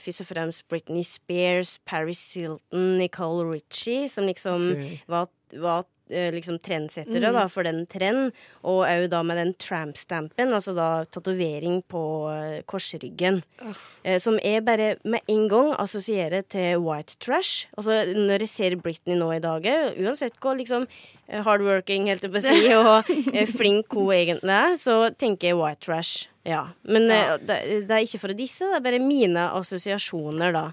først 0.00 0.22
og 0.24 0.30
fremst 0.30 0.68
Britney 0.68 1.04
Spears, 1.04 1.78
Paris 1.88 2.20
Hilton, 2.36 2.96
Nicole 3.00 3.44
Ritchie 3.48 4.08
som 4.12 4.28
liksom 4.28 4.70
okay. 4.72 5.00
var, 5.10 5.28
var 5.56 5.84
liksom 6.08 6.58
trendsettere 6.64 7.32
da, 7.34 7.46
for 7.52 7.66
den 7.68 7.84
trend, 7.90 8.32
og 8.62 8.84
òg 8.88 9.08
da 9.12 9.22
med 9.26 9.40
den 9.40 9.52
tramp-stampen, 9.60 10.52
altså 10.54 10.74
da 10.76 10.88
tatovering 11.12 11.80
på 11.90 12.02
eh, 12.32 12.60
korsryggen. 12.68 13.42
oh. 13.62 14.18
som 14.18 14.38
jeg 14.42 14.64
bare 14.64 14.96
med 15.04 15.20
en 15.28 15.46
gang 15.50 15.72
assosierer 15.78 16.44
til 16.48 16.78
white 16.84 17.18
trash. 17.20 17.68
Altså 17.76 18.02
når 18.16 18.44
jeg 18.44 18.52
ser 18.52 18.76
Britney 18.82 19.18
nå 19.18 19.30
i 19.36 19.42
dag, 19.42 19.66
eh, 19.66 19.94
uansett 20.04 20.36
hvor 20.42 20.56
liksom 20.58 20.86
eh, 21.28 21.42
hardworking, 21.44 22.08
helt 22.10 22.24
til 22.24 22.34
å 22.34 22.42
si, 22.44 22.58
og 22.80 23.10
eh, 23.34 23.48
flink 23.48 23.94
hun 23.96 24.12
egentlig 24.16 24.54
er, 24.54 24.76
så 24.80 25.00
tenker 25.14 25.52
jeg 25.52 25.60
white 25.60 25.84
trash. 25.86 26.28
Ja. 26.48 26.68
Men 26.88 27.10
ja. 27.12 27.36
det, 27.36 27.60
det 27.88 27.94
er 27.94 28.06
ikke 28.06 28.22
for 28.22 28.34
å 28.34 28.38
disse, 28.38 28.68
det 28.68 28.78
er 28.78 28.86
bare 28.86 29.02
mine 29.02 29.50
assosiasjoner, 29.58 30.54
da. 30.56 30.68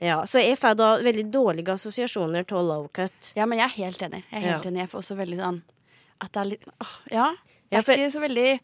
Ja, 0.00 0.22
Så 0.24 0.40
jeg 0.40 0.56
får 0.58 0.76
da 0.80 0.94
veldig 1.04 1.26
dårlige 1.30 1.74
assosiasjoner 1.74 2.46
til 2.48 2.56
low 2.64 2.88
cut. 2.88 3.32
Ja, 3.36 3.44
men 3.46 3.58
jeg 3.58 3.66
er 3.68 3.76
helt 3.84 3.98
enig. 4.06 4.22
Jeg 4.30 4.42
er 4.42 4.46
helt 4.52 4.64
Ja. 4.64 4.70
enig. 4.70 4.78
Jeg 4.86 4.88
får 4.90 4.98
også 5.04 5.16
veldig 5.16 5.38
sånn 5.38 5.62
At 6.20 6.32
det 6.32 6.40
er 6.40 6.44
litt 6.50 6.64
åh, 6.80 6.96
Ja. 7.10 7.30
Det 7.32 7.38
Ja, 7.72 7.78
er 7.78 7.82
for- 7.82 7.94
ikke 7.94 8.12
så 8.12 8.20
veldig 8.20 8.60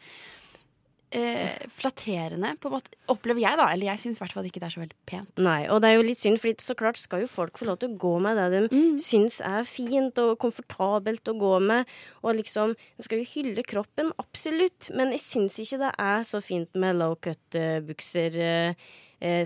eh, 1.13 1.67
flatterende, 1.71 2.57
på 2.61 2.67
en 2.69 2.73
måte. 2.75 2.91
Opplever 3.09 3.41
jeg, 3.41 3.57
da. 3.57 3.69
Eller 3.73 3.87
jeg 3.87 3.99
syns 4.03 4.19
i 4.19 4.25
hvert 4.25 4.33
fall 4.35 4.45
ikke 4.49 4.61
det 4.61 4.67
er 4.69 4.75
så 4.75 4.81
veldig 4.83 4.97
pent. 5.07 5.39
Nei, 5.39 5.67
og 5.69 5.81
det 5.81 5.91
er 5.91 5.95
jo 6.01 6.03
litt 6.09 6.19
synd, 6.19 6.41
for 6.43 6.49
så 6.61 6.75
klart 6.77 6.97
skal 7.01 7.21
jo 7.21 7.27
folk 7.31 7.57
få 7.61 7.67
lov 7.69 7.79
til 7.79 7.91
å 7.95 7.99
gå 8.03 8.21
med 8.21 8.37
det 8.37 8.71
de 8.71 8.81
syns 8.99 9.41
er 9.41 9.63
fint 9.65 10.19
og 10.19 10.39
komfortabelt 10.43 11.31
å 11.31 11.39
gå 11.39 11.55
med. 11.63 11.87
Og 12.25 12.35
liksom, 12.37 12.75
en 12.77 13.03
skal 13.07 13.23
jo 13.23 13.25
hylle 13.37 13.63
kroppen, 13.65 14.13
absolutt, 14.19 14.91
men 14.95 15.13
jeg 15.15 15.21
syns 15.21 15.59
ikke 15.63 15.79
det 15.87 15.93
er 15.99 16.27
så 16.27 16.43
fint 16.43 16.75
med 16.75 16.97
low 16.97 17.15
cut-bukser 17.17 18.35
Uh, 18.37 18.41
eh, 18.43 18.75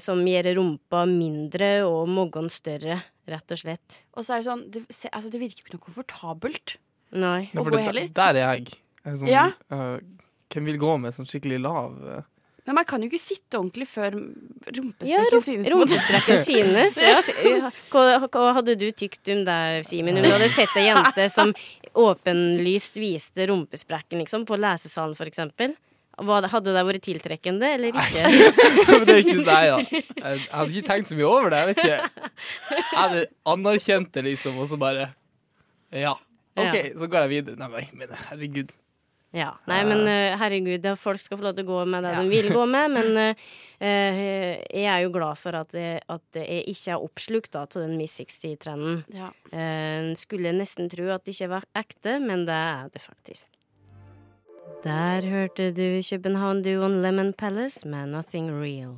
som 0.03 0.19
gjør 0.27 0.49
rumpa 0.59 1.05
mindre 1.07 1.85
og 1.87 2.09
moggen 2.11 2.49
større, 2.51 2.97
rett 3.31 3.53
og 3.55 3.59
slett. 3.61 4.01
Og 4.17 4.25
så 4.27 4.35
er 4.35 4.41
det 4.43 4.49
sånn 4.49 4.65
Det, 4.75 4.83
se, 4.91 5.09
altså, 5.15 5.31
det 5.31 5.39
virker 5.41 5.63
jo 5.63 5.67
ikke 5.69 5.77
noe 5.79 5.85
komfortabelt. 5.87 6.77
Nei. 7.13 7.49
Å 7.55 7.63
for 7.63 7.71
gå 7.75 7.79
heller? 7.83 8.09
der 8.15 8.35
er 8.41 8.57
jeg. 8.57 8.75
jeg 9.05 9.13
er 9.13 9.17
sånn, 9.21 9.31
Ja. 9.31 9.47
uh, 9.71 9.99
hvem 10.51 10.65
vil 10.73 10.79
gå 10.83 10.97
med 11.01 11.15
sånn 11.15 11.27
skikkelig 11.31 11.61
lav 11.63 11.97
uh... 12.03 12.21
Men 12.67 12.75
man 12.77 12.85
kan 12.85 13.01
jo 13.03 13.09
ikke 13.09 13.19
sitte 13.23 13.57
ordentlig 13.59 13.87
før 13.89 14.15
Ja, 14.15 14.75
rumpesprekken 14.77 15.33
rum- 15.33 15.43
synes. 15.43 15.71
rumpesprekken 15.73 16.43
synes. 16.45 16.99
Ja, 17.43 17.71
hva 17.91 18.53
hadde 18.55 18.77
du 18.79 18.85
tykt 18.93 19.27
om 19.33 19.41
det, 19.49 19.57
Simen? 19.89 20.19
Om 20.21 20.23
du 20.23 20.31
hadde 20.35 20.51
sett 20.53 20.77
ei 20.79 20.85
jente 20.91 21.25
som 21.33 21.55
åpenlyst 21.99 22.99
viste 23.01 23.47
rumpesprekken 23.51 24.21
liksom, 24.23 24.45
på 24.47 24.59
lesesalen, 24.61 25.17
for 25.19 25.27
eksempel? 25.31 25.75
Hadde 26.21 26.75
det 26.77 26.85
vært 26.87 27.05
tiltrekkende 27.07 27.71
eller 27.77 27.95
ikke? 27.95 28.25
Men 28.91 29.07
det 29.09 29.15
er 29.15 29.23
ikke 29.25 29.45
Nei, 29.47 29.63
ja. 29.69 29.79
Jeg, 29.81 30.05
jeg 30.21 30.41
hadde 30.53 30.75
ikke 30.77 30.89
tenkt 30.91 31.13
så 31.13 31.17
mye 31.19 31.31
over 31.31 31.51
det. 31.55 31.63
Jeg 31.63 31.71
vet 31.71 31.85
ikke. 31.85 32.27
Jeg 32.75 32.99
hadde 32.99 33.23
anerkjent 33.55 34.13
det, 34.17 34.27
liksom, 34.29 34.59
og 34.61 34.69
så 34.71 34.81
bare 34.81 35.09
Ja. 35.93 36.13
OK, 36.59 36.75
Ja. 36.77 36.85
så 36.99 37.07
går 37.09 37.27
jeg 37.27 37.33
videre. 37.39 37.57
Nei, 37.61 37.89
men- 37.97 38.15
herregud. 38.29 38.71
Ja. 39.31 39.53
Nei, 39.71 39.85
men 39.87 40.01
uh, 40.09 40.35
herregud, 40.41 40.83
ja, 40.83 40.97
folk 40.99 41.21
skal 41.23 41.39
få 41.39 41.45
lov 41.47 41.55
til 41.55 41.63
å 41.63 41.69
gå 41.69 41.83
med 41.87 42.03
det 42.03 42.17
de 42.19 42.25
vil 42.33 42.49
gå 42.51 42.65
med, 42.67 42.91
men 42.97 43.21
eh, 43.21 43.45
eh, 43.79 44.49
jeg 44.75 44.89
er 44.91 45.05
jo 45.05 45.13
glad 45.15 45.39
for 45.39 45.55
at, 45.55 45.71
jeg, 45.79 46.01
at 46.11 46.41
jeg 46.41 46.65
ikke 46.73 46.97
er 46.97 47.05
oppslukt 47.07 47.55
av 47.61 47.69
til 47.71 47.85
den 47.87 47.95
Miss 48.01 48.17
60-trenden. 48.19 49.05
Ja. 49.15 49.31
Uh, 49.55 50.11
skulle 50.19 50.51
nesten 50.57 50.91
tro 50.91 51.07
at 51.15 51.23
det 51.29 51.37
ikke 51.37 51.53
var 51.55 51.69
ekte, 51.79 52.19
men 52.25 52.43
det 52.51 52.59
er 52.59 52.91
det 52.91 53.05
faktisk. 53.07 53.47
Der 54.85 55.21
hørte 55.29 55.73
du 55.77 56.01
København-duoen 56.01 57.03
Lemon 57.03 57.33
Palace 57.33 57.89
med 57.89 58.07
Nothing 58.07 58.49
Real. 58.51 58.97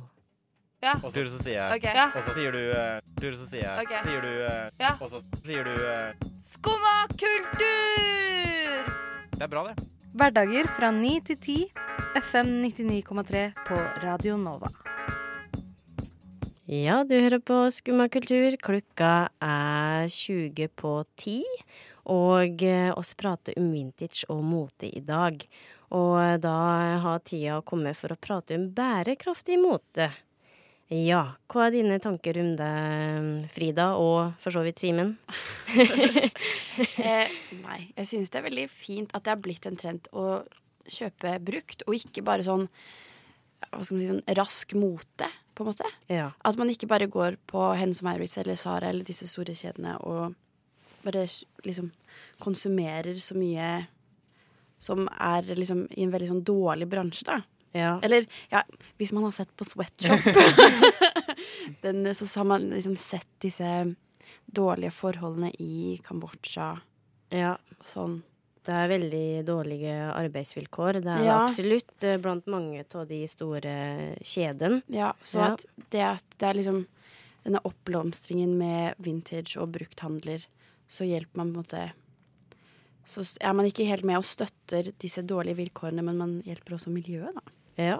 Og 1.03 1.11
så 1.11 1.39
sier 1.43 1.57
jeg 1.57 1.75
Ok. 1.75 1.87
Og 2.15 2.23
så 2.23 2.35
sier 2.37 2.55
du 2.55 2.59
eh, 2.71 3.33
Så 3.35 3.47
sier 3.49 3.63
jeg 3.63 3.83
okay. 3.83 3.99
Sier 4.07 4.23
du 4.23 4.29
eh, 4.47 4.69
Ja. 4.79 4.93
Og 4.99 5.11
så 5.11 5.19
sier 5.43 5.67
du 5.67 5.73
eh, 5.75 6.29
Skumma 6.39 6.95
kultur! 7.11 8.91
Det 9.33 9.43
er 9.43 9.51
bra, 9.51 9.65
det. 9.67 9.85
Hverdager 10.15 10.71
fra 10.71 10.91
9 10.95 11.13
til 11.27 11.37
10. 11.37 11.55
FM 12.21 12.51
99,3 12.63 13.45
på 13.67 13.79
Radio 14.05 14.37
Nova. 14.39 14.71
Ja, 16.69 17.01
du 17.03 17.17
hører 17.17 17.41
på 17.43 17.65
Skumma 17.75 18.07
kultur. 18.07 18.55
Klokka 18.55 19.13
er 19.43 20.07
20 20.07 20.69
på 20.79 21.01
10. 21.19 21.41
Og 22.11 22.63
eh, 22.67 22.91
oss 22.91 23.13
prate 23.15 23.55
om 23.59 23.69
vintage 23.71 24.27
og 24.33 24.43
mote 24.43 24.89
i 24.89 25.03
dag. 25.05 25.45
Og 25.95 26.17
eh, 26.19 26.37
da 26.43 26.57
har 27.05 27.23
tida 27.23 27.61
kommet 27.65 27.99
for 27.99 28.13
å 28.13 28.19
prate 28.19 28.57
om 28.59 28.67
bærekraftig 28.75 29.59
mote. 29.61 30.09
Ja, 30.93 31.23
hva 31.49 31.67
er 31.67 31.77
dine 31.77 31.95
tanker 32.03 32.37
om 32.41 32.51
det, 32.59 32.73
Frida, 33.55 33.93
og 33.97 34.35
for 34.41 34.53
så 34.53 34.65
vidt 34.65 34.83
Simen? 34.83 35.17
Eh, 36.73 37.29
nei, 37.61 37.79
jeg 37.93 38.07
synes 38.09 38.31
det 38.33 38.39
er 38.39 38.45
veldig 38.47 38.63
fint 38.71 39.11
at 39.13 39.21
det 39.25 39.29
har 39.29 39.41
blitt 39.45 39.67
en 39.69 39.75
trend 39.77 40.07
å 40.17 40.39
kjøpe 40.89 41.35
brukt, 41.45 41.83
og 41.85 41.93
ikke 41.93 42.23
bare 42.25 42.45
sånn 42.45 42.63
hva 43.69 43.83
skal 43.85 43.93
man 43.93 44.01
si, 44.01 44.07
sånn 44.09 44.37
rask 44.39 44.73
mote, 44.77 45.29
på 45.53 45.61
en 45.61 45.69
måte. 45.69 45.91
Ja. 46.09 46.31
At 46.41 46.57
man 46.57 46.71
ikke 46.73 46.89
bare 46.89 47.05
går 47.13 47.37
på 47.49 47.67
Hennes 47.77 48.01
og 48.01 48.07
Maurits 48.09 48.39
eller 48.41 48.57
Sara 48.57 48.89
eller 48.89 49.05
disse 49.05 49.29
store 49.29 49.53
kjedene 49.57 49.99
og 50.01 50.33
bare 51.03 51.27
liksom 51.63 51.91
konsumerer 52.43 53.15
så 53.21 53.35
mye 53.37 53.85
som 54.83 55.05
er 55.19 55.47
liksom 55.55 55.85
i 55.95 56.03
en 56.03 56.11
veldig 56.11 56.27
sånn 56.33 56.43
dårlig 56.43 56.87
bransje, 56.91 57.23
da. 57.29 57.37
ja. 57.77 57.93
Eller 58.03 58.25
ja, 58.51 58.63
hvis 58.99 59.13
man 59.15 59.23
har 59.23 59.31
sett 59.31 59.53
på 59.55 59.63
Sweatshop, 59.67 60.25
den, 61.85 62.03
så 62.15 62.27
har 62.39 62.43
man 62.49 62.69
liksom 62.73 62.97
sett 62.99 63.29
disse 63.43 63.69
dårlige 64.45 64.91
forholdene 64.91 65.51
i 65.59 65.99
Kambodsja 66.03 66.73
ja. 67.33 67.55
og 67.79 67.87
sånn. 67.87 68.21
Det 68.63 68.71
er 68.71 68.87
veldig 68.93 69.25
dårlige 69.47 69.93
arbeidsvilkår. 70.15 71.01
Det 71.03 71.11
er 71.17 71.23
Ja. 71.25 71.37
absolutt 71.43 72.03
eh, 72.07 72.17
blant 72.17 72.45
mange 72.47 72.83
av 72.95 73.07
de 73.09 73.21
store 73.27 73.73
kjedene. 74.23 74.81
Ja, 74.87 75.13
så 75.23 75.39
Ja. 75.39 75.47
at 75.53 75.65
det 75.91 76.01
at 76.01 76.23
det 76.39 76.47
er 76.47 76.53
liksom 76.59 76.85
denne 77.43 77.59
oppblomstringen 77.67 78.53
med 78.57 78.95
vintage 79.03 79.57
og 79.59 79.73
brukthandler, 79.75 80.45
så 80.93 81.07
hjelper 81.07 81.41
man 81.41 81.53
på 81.53 81.57
en 81.57 81.63
måte 81.63 81.83
Så 83.09 83.25
er 83.41 83.53
man 83.57 83.67
ikke 83.67 83.87
helt 83.89 84.05
med 84.07 84.21
og 84.21 84.27
støtter 84.27 84.93
disse 85.01 85.25
dårlige 85.27 85.57
vilkårene, 85.57 86.05
men 86.05 86.19
man 86.19 86.35
hjelper 86.47 86.77
også 86.77 86.93
miljøet, 86.93 87.35
da. 87.35 87.53
Ja. 87.75 87.97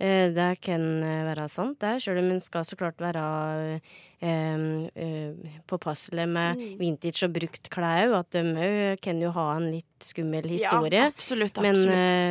Eh, 0.00 0.28
det 0.30 0.60
kan 0.62 0.82
eh, 1.02 1.24
være 1.26 1.48
sant, 1.50 1.78
det, 1.82 1.96
sjøl 2.04 2.20
om 2.22 2.30
en 2.30 2.40
skal 2.40 2.62
så 2.64 2.76
klart 2.78 3.00
være 3.02 3.80
eh, 4.22 5.32
påpasselig 5.66 6.26
med 6.28 6.56
Mm. 6.58 6.78
vintage 6.78 7.24
og 7.26 7.32
brukt 7.34 7.68
klær. 7.70 8.14
At 8.18 8.30
de 8.30 8.42
òg 8.42 9.00
kan 9.02 9.20
jo 9.20 9.30
ha 9.34 9.56
en 9.56 9.70
litt 9.72 9.84
skummel 10.00 10.46
historie. 10.48 11.02
Ja, 11.02 11.06
absolutt. 11.10 11.58
Absolutt. 11.58 11.88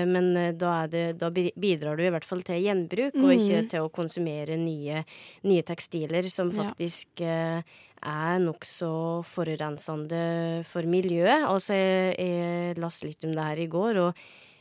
Men, 0.07 0.11
men 0.33 0.57
da, 0.57 0.87
det, 0.87 1.17
da 1.19 1.29
bidrar 1.29 1.97
du 1.97 2.03
i 2.07 2.09
hvert 2.13 2.25
fall 2.27 2.41
til 2.47 2.61
gjenbruk, 2.63 3.15
og 3.15 3.31
ikke 3.35 3.61
Mhm. 3.63 3.69
til 3.69 3.79
å 3.81 3.91
konsumere 3.91 4.57
nye, 4.57 5.03
nye 5.43 5.63
tekstiler 5.63 6.29
som 6.29 6.51
faktisk 6.51 7.19
ja. 7.19 7.61
er 8.03 8.39
nokså 8.39 9.23
forurensende 9.25 10.63
for 10.65 10.83
miljøet. 10.83 11.43
Altså, 11.47 11.73
jeg, 11.73 12.15
jeg 12.19 12.77
las 12.79 13.03
litt 13.03 13.23
om 13.25 13.31
det 13.33 13.43
her 13.43 13.59
i 13.59 13.67
går, 13.67 13.97
og 14.07 14.15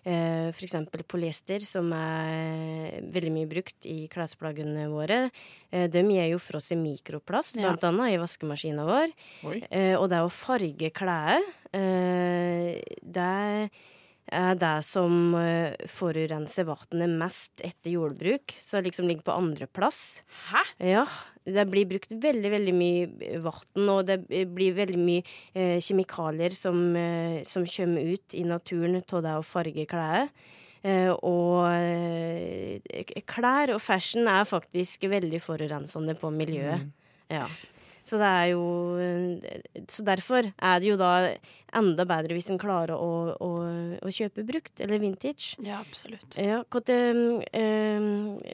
eh, 0.06 0.52
eksempel 0.68 1.02
polyester, 1.02 1.58
som 1.66 1.90
er 1.92 3.00
veldig 3.10 3.32
mye 3.34 3.48
brukt 3.50 3.88
i 3.90 4.06
klesplaggene 4.12 4.86
våre, 4.92 5.30
eh, 5.72 5.88
de 5.90 6.02
gir 6.06 6.30
jo 6.30 6.38
fra 6.38 6.60
seg 6.62 6.78
mikroplast, 6.78 7.56
Ja. 7.58 7.72
blant 7.74 7.82
annet 7.90 8.14
i 8.14 8.20
vaskemaskinen 8.22 8.86
vår. 8.86 9.12
Oi. 9.50 9.60
Eh, 9.70 9.94
og 9.98 10.08
det 10.10 10.22
å 10.22 10.30
farge 10.30 10.92
klær, 10.94 11.42
det 11.76 13.70
er 14.32 14.54
det 14.58 14.74
som 14.84 15.34
forurenser 15.86 16.64
vannet 16.66 17.10
mest 17.20 17.60
etter 17.62 17.92
jordbruk. 17.94 18.54
Så 18.60 18.78
det 18.80 18.90
liksom 18.92 19.06
ligger 19.06 19.22
på 19.28 19.36
andreplass. 19.36 20.22
Hæ? 20.50 20.62
Ja. 20.80 21.04
Det 21.46 21.64
blir 21.70 21.86
brukt 21.86 22.10
veldig, 22.10 22.50
veldig 22.50 22.74
mye 22.74 23.40
vann, 23.44 23.88
og 23.92 24.04
det 24.08 24.18
blir 24.26 24.74
veldig 24.74 24.98
mye 24.98 25.22
eh, 25.54 25.78
kjemikalier 25.78 26.54
som, 26.56 26.80
eh, 26.98 27.40
som 27.46 27.66
kommer 27.70 28.12
ut 28.16 28.34
i 28.34 28.42
naturen 28.46 28.98
av 28.98 29.22
det 29.22 29.34
å 29.38 29.46
farge 29.46 29.86
klær. 29.86 30.26
Eh, 30.86 31.12
og 31.14 31.70
eh, 31.70 33.14
klær 33.26 33.76
og 33.76 33.80
fashion 33.82 34.28
er 34.30 34.44
faktisk 34.46 35.06
veldig 35.10 35.40
forurensende 35.42 36.18
på 36.18 36.30
miljøet. 36.34 36.90
Ja. 37.30 37.46
Så 38.06 38.20
det 38.20 38.26
er 38.26 38.44
jo 38.52 38.66
Så 39.90 40.04
derfor 40.06 40.46
er 40.46 40.78
det 40.78 40.92
jo 40.92 40.98
da 41.00 41.32
enda 41.74 42.04
bedre 42.06 42.36
hvis 42.36 42.46
en 42.52 42.60
klarer 42.60 42.94
å, 42.94 43.34
å, 43.34 43.48
å 43.98 44.12
kjøpe 44.14 44.44
brukt, 44.46 44.78
eller 44.80 45.02
vintage. 45.02 45.56
Ja, 45.66 45.80
absolutt. 45.82 46.38
Ja, 46.38 46.60
hva 46.70 46.82
til 46.86 47.42
eh, 47.50 48.06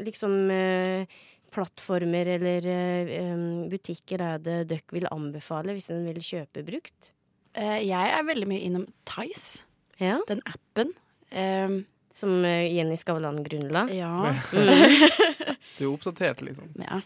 liksom 0.08 0.38
eh, 0.56 1.20
plattformer 1.52 2.28
eller 2.38 2.66
eh, 2.72 3.44
butikker 3.72 4.22
er 4.24 4.42
det 4.42 4.56
dere 4.72 4.94
vil 4.96 5.06
anbefale 5.12 5.74
hvis 5.76 5.90
en 5.92 6.04
vil 6.08 6.20
kjøpe 6.24 6.64
brukt? 6.66 7.10
Eh, 7.54 7.82
jeg 7.84 8.12
er 8.16 8.24
veldig 8.26 8.48
mye 8.48 8.64
innom 8.66 8.86
Tice, 9.08 9.62
Ja. 10.00 10.18
den 10.28 10.40
appen. 10.48 10.94
Um, 11.32 11.84
Som 12.12 12.42
eh, 12.44 12.66
Jenny 12.74 12.96
Skavlan 13.00 13.42
grunnla? 13.44 13.86
ja. 13.92 14.32
Du 15.78 15.86
er 15.86 15.92
oppdatert, 15.94 16.42
liksom. 16.44 16.68
Ja, 16.76 16.98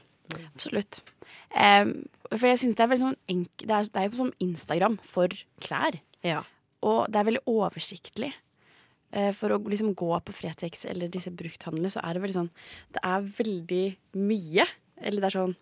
absolutt. 0.55 0.99
For 1.55 2.49
jeg 2.51 2.59
syns 2.59 2.75
det 2.77 2.83
er 2.83 2.89
veldig 2.91 3.05
sånn 3.05 3.19
enk 3.31 3.63
det, 3.63 3.71
er, 3.71 3.87
det 3.95 4.01
er 4.03 4.09
jo 4.11 4.19
som 4.19 4.33
Instagram 4.43 4.97
for 5.07 5.31
klær. 5.63 5.95
Ja. 6.27 6.41
Og 6.83 7.07
det 7.13 7.21
er 7.21 7.29
veldig 7.31 7.45
oversiktlig. 7.49 8.33
Eh, 9.15 9.31
for 9.37 9.55
å 9.55 9.61
liksom 9.63 9.95
gå 9.99 10.11
på 10.27 10.35
Fretex 10.35 10.85
eller 10.91 11.11
disse 11.13 11.31
brukthandlene, 11.31 11.93
så 11.93 12.03
er 12.03 12.17
det 12.17 12.25
veldig 12.25 12.39
sånn 12.41 12.51
Det 12.95 13.03
er 13.07 13.31
veldig 13.39 13.87
mye. 14.19 14.67
Eller 14.97 15.23
det 15.23 15.29
er 15.31 15.37
sånn 15.39 15.57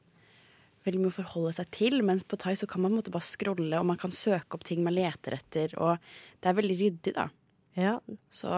veldig 0.84 1.00
mye 1.00 1.12
å 1.12 1.18
forholde 1.18 1.56
seg 1.58 1.70
til. 1.74 1.98
Mens 2.06 2.24
på 2.28 2.38
Thai 2.40 2.54
så 2.60 2.68
kan 2.70 2.84
man 2.84 2.96
bare 3.00 3.24
scrolle, 3.24 3.78
og 3.78 3.88
man 3.88 4.00
kan 4.00 4.14
søke 4.14 4.56
opp 4.56 4.64
ting 4.68 4.84
man 4.84 4.96
leter 4.96 5.38
etter. 5.38 5.74
Og 5.80 5.98
det 6.40 6.50
er 6.50 6.58
veldig 6.60 6.78
ryddig, 6.80 7.14
da. 7.16 7.28
ja, 7.76 7.98
Så, 8.30 8.50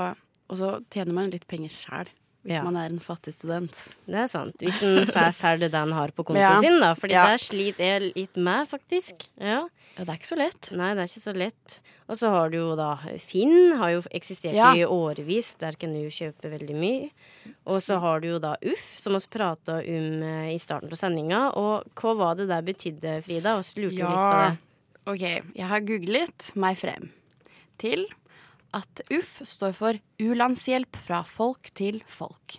og 0.46 0.60
så 0.60 0.76
tjener 0.90 1.14
man 1.16 1.32
litt 1.34 1.46
penger 1.50 1.74
sjæl. 1.74 2.12
Hvis 2.46 2.54
Ja. 2.60 2.62
man 2.62 2.76
er 2.78 2.86
en 2.86 3.00
fattig 3.02 3.32
student. 3.34 3.72
det 4.06 4.14
er 4.14 4.28
sant. 4.30 4.54
Hvis 4.62 4.80
en 4.86 5.04
får 5.06 5.32
selge 5.34 5.68
det 5.70 5.74
en 5.74 5.92
har 5.92 6.12
på 6.14 6.22
kontoen 6.26 6.44
Ja. 6.46 6.56
sin, 6.62 6.78
da. 6.80 6.94
Fordi 6.94 7.12
Ja. 7.16 7.26
det 7.32 7.40
sliter 7.42 7.84
jeg 7.84 8.12
litt 8.14 8.36
med, 8.36 8.68
faktisk. 8.68 9.26
Ja. 9.40 9.66
Ja, 9.98 10.04
det 10.04 10.08
er 10.12 10.18
ikke 10.20 10.28
så 10.34 10.36
lett. 10.38 10.72
Nei, 10.76 10.94
det 10.94 11.00
er 11.02 11.08
ikke 11.08 11.24
så 11.24 11.34
lett. 11.34 11.80
Og 12.08 12.16
så 12.16 12.28
har 12.30 12.50
du 12.50 12.58
jo 12.58 12.76
da 12.76 12.96
Finn, 13.18 13.72
har 13.78 13.90
jo 13.96 14.02
eksistert 14.14 14.54
i 14.76 14.84
årevis. 14.84 15.56
Der 15.58 15.72
kan 15.72 15.90
du 15.92 15.98
jo 16.04 16.10
kjøpe 16.12 16.50
veldig 16.52 16.76
mye. 16.76 17.10
Og 17.66 17.80
så 17.82 17.98
har 17.98 18.20
du 18.20 18.28
jo 18.28 18.38
da 18.38 18.54
Uff, 18.62 18.98
som 19.00 19.14
vi 19.14 19.20
prata 19.26 19.78
om 19.80 20.22
eh, 20.22 20.52
i 20.54 20.58
starten 20.58 20.92
av 20.92 20.98
sendinga. 21.00 21.40
Og 21.56 21.82
hva 21.96 22.14
var 22.16 22.34
det 22.36 22.46
der 22.48 22.62
betydde, 22.62 23.22
Frida? 23.24 23.56
Vi 23.74 23.82
lurte 23.82 23.96
jo 23.96 24.06
litt 24.06 24.22
på 24.22 24.38
det. 24.44 24.58
Ok, 25.08 25.54
jeg 25.56 25.66
har 25.66 25.80
googlet 25.80 26.52
meg 26.56 26.76
frem 26.76 27.10
til 27.78 28.06
at 28.76 29.02
UFF 29.08 29.46
står 29.48 29.74
for 29.76 29.98
U-landshjelp 30.22 30.98
fra 31.06 31.22
folk 31.28 31.70
til 31.76 32.02
folk. 32.10 32.58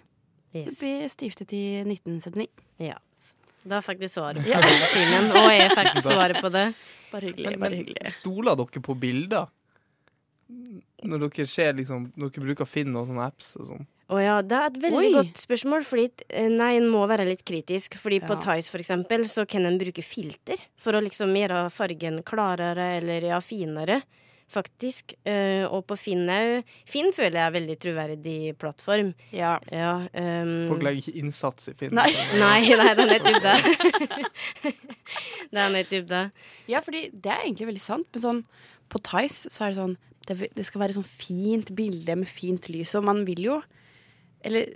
Det 0.56 0.74
ble 0.80 1.10
stiftet 1.12 1.52
i 1.54 1.64
1979. 1.84 2.48
Ja. 2.82 2.98
Da 3.68 3.82
fikk 3.84 4.00
de 4.00 4.08
svaret 4.10 4.40
på 4.46 4.62
det, 4.64 4.78
Simen. 4.94 5.28
Og 5.36 5.50
jeg 5.52 5.74
fikk 5.76 6.00
svaret 6.08 6.40
på 6.42 6.50
det. 6.54 6.70
Bare 7.12 7.30
hyggelig. 7.30 7.52
Men, 7.52 7.60
bare 7.60 7.70
men 7.76 7.80
hyggelig. 7.84 8.14
stoler 8.16 8.58
dere 8.60 8.84
på 8.88 8.96
bilder? 8.98 9.50
Når 11.04 11.26
dere 11.26 11.46
ser 11.52 11.74
liksom 11.76 12.06
Når 12.16 12.32
dere 12.32 12.46
bruker 12.46 12.68
Finn 12.70 12.96
og 12.96 13.10
sånne 13.10 13.26
apps 13.28 13.54
og 13.60 13.68
sånn. 13.74 13.88
Å 14.08 14.20
ja, 14.24 14.36
det 14.40 14.56
er 14.56 14.70
et 14.70 14.78
veldig 14.86 15.00
Oi. 15.02 15.10
godt 15.18 15.42
spørsmål. 15.44 15.84
Fordi 15.84 16.06
eh, 16.32 16.48
nei, 16.48 16.70
en 16.80 16.88
må 16.88 17.02
være 17.12 17.26
litt 17.28 17.44
kritisk. 17.48 17.98
Fordi 18.00 18.22
på 18.24 18.38
Ja. 18.38 18.44
Tice 18.46 18.72
for 18.72 18.80
eksempel, 18.80 19.26
så 19.28 19.44
kan 19.50 19.68
en 19.68 19.76
bruke 19.82 20.06
filter 20.06 20.62
for 20.80 20.96
å 20.96 21.04
liksom 21.04 21.36
gjøre 21.36 21.66
fargen 21.76 22.22
klarere 22.28 22.94
eller 23.02 23.28
ja, 23.34 23.42
finere. 23.44 24.00
Faktisk. 24.48 25.12
Uh, 25.28 25.68
og 25.68 25.84
på 25.90 25.98
Finn 26.00 26.24
òg. 26.32 26.68
Finn 26.88 27.12
føler 27.16 27.42
jeg 27.42 27.46
er 27.50 27.56
veldig 27.58 27.78
troverdig 27.84 28.38
plattform. 28.62 29.12
Ja. 29.36 29.58
Ja, 29.74 29.94
um... 30.14 30.54
Folk 30.72 30.86
legger 30.88 31.04
ikke 31.04 31.24
innsats 31.24 31.68
i 31.72 31.76
Finn. 31.78 31.96
Nei. 31.98 32.08
Nei, 32.44 32.62
nei, 32.80 32.92
det 32.96 33.06
er 33.06 33.12
nettopp 33.12 33.40
det. 33.44 34.74
det 35.52 35.64
er 35.64 35.74
nettopp 35.74 36.12
det. 36.12 36.26
ja, 36.72 36.82
fordi 36.84 37.08
det 37.12 37.34
er 37.34 37.44
egentlig 37.44 37.72
veldig 37.74 37.84
sant. 37.84 38.08
Men 38.16 38.24
sånn, 38.24 38.44
på 38.88 39.04
Tice 39.04 39.52
så 39.52 39.68
er 39.68 39.74
det 39.74 39.82
sånn 39.82 39.98
det, 40.28 40.50
det 40.56 40.66
skal 40.68 40.84
være 40.84 40.98
sånn 40.98 41.08
fint 41.08 41.72
bilde 41.76 42.16
med 42.20 42.28
fint 42.28 42.68
lys, 42.72 42.96
og 43.00 43.06
man 43.08 43.24
vil 43.28 43.46
jo 43.46 43.58
Eller 44.44 44.74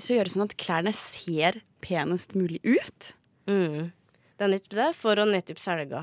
så 0.00 0.16
gjøre 0.16 0.30
sånn 0.32 0.46
at 0.46 0.54
klærne 0.58 0.92
ser 0.96 1.58
penest 1.84 2.32
mulig 2.38 2.62
ut. 2.64 3.10
Mm. 3.50 3.90
Det 4.36 4.46
er 4.46 4.50
nettopp 4.50 4.76
det, 4.78 4.86
for 4.96 5.20
å 5.20 5.26
nettopp 5.28 5.60
selge. 5.62 6.00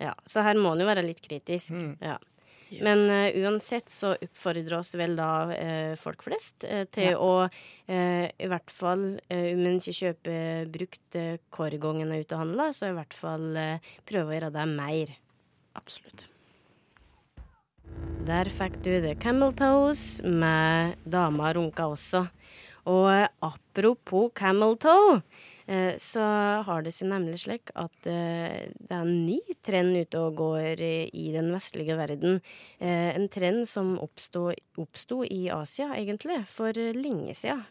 Ja, 0.00 0.14
så 0.26 0.42
her 0.46 0.58
må 0.58 0.72
en 0.74 0.82
jo 0.82 0.88
være 0.88 1.04
litt 1.04 1.20
kritisk. 1.24 1.74
Mm. 1.76 1.94
Ja. 2.00 2.16
Men 2.78 3.00
uh, 3.10 3.26
uansett 3.42 3.90
så 3.90 4.12
oppfordrer 4.14 4.76
oss 4.78 4.94
vel 4.98 5.16
da 5.18 5.30
uh, 5.50 5.94
folk 5.98 6.22
flest 6.22 6.66
uh, 6.68 6.84
til 6.94 7.12
Ja. 7.12 7.18
å 7.18 7.50
i 7.90 8.46
hvert 8.46 8.70
fall, 8.70 9.00
om 9.34 9.62
en 9.66 9.80
ikke 9.80 9.90
kjøper 9.96 10.68
brukt 10.70 11.16
hver 11.50 11.74
gang 11.82 11.96
en 12.04 12.12
er 12.14 12.20
ute 12.22 12.36
og 12.36 12.44
handler, 12.44 12.70
så 12.70 12.86
i 12.86 12.94
hvert 12.94 13.16
fall 13.18 13.48
prøve 14.06 14.30
å 14.30 14.36
gjøre 14.36 14.50
det 14.54 14.66
mer. 14.70 15.10
Absolutt. 15.74 16.28
Der 18.28 18.46
fikk 18.46 18.78
du 18.84 18.92
The 19.02 19.16
Camel 19.18 19.50
Toes 19.58 20.20
med 20.22 21.02
Dama 21.02 21.50
runka 21.58 21.88
også. 21.90 22.28
Og 22.88 23.06
eh, 23.12 23.28
apropos 23.44 24.30
Camel 24.36 24.76
Toe, 24.80 25.20
eh, 25.66 25.94
så 26.00 26.24
har 26.66 26.84
det 26.84 26.92
seg 26.96 27.10
nemlig 27.12 27.42
slik 27.44 27.72
at 27.78 28.08
eh, 28.08 28.70
det 28.72 28.94
er 28.94 29.02
en 29.02 29.26
ny 29.26 29.40
trend 29.66 29.98
ute 29.98 30.22
og 30.22 30.38
går 30.40 30.80
i, 30.80 31.26
den 31.34 31.50
vestlige 31.52 31.96
verden. 31.98 32.40
En 32.80 33.28
trend 33.32 33.66
som 33.68 33.96
oppsto, 34.00 34.50
oppsto 34.80 35.22
i 35.26 35.48
Asia, 35.52 35.92
egentlig, 35.98 36.40
for 36.50 36.74
lenge 36.96 37.36
siden. 37.36 37.64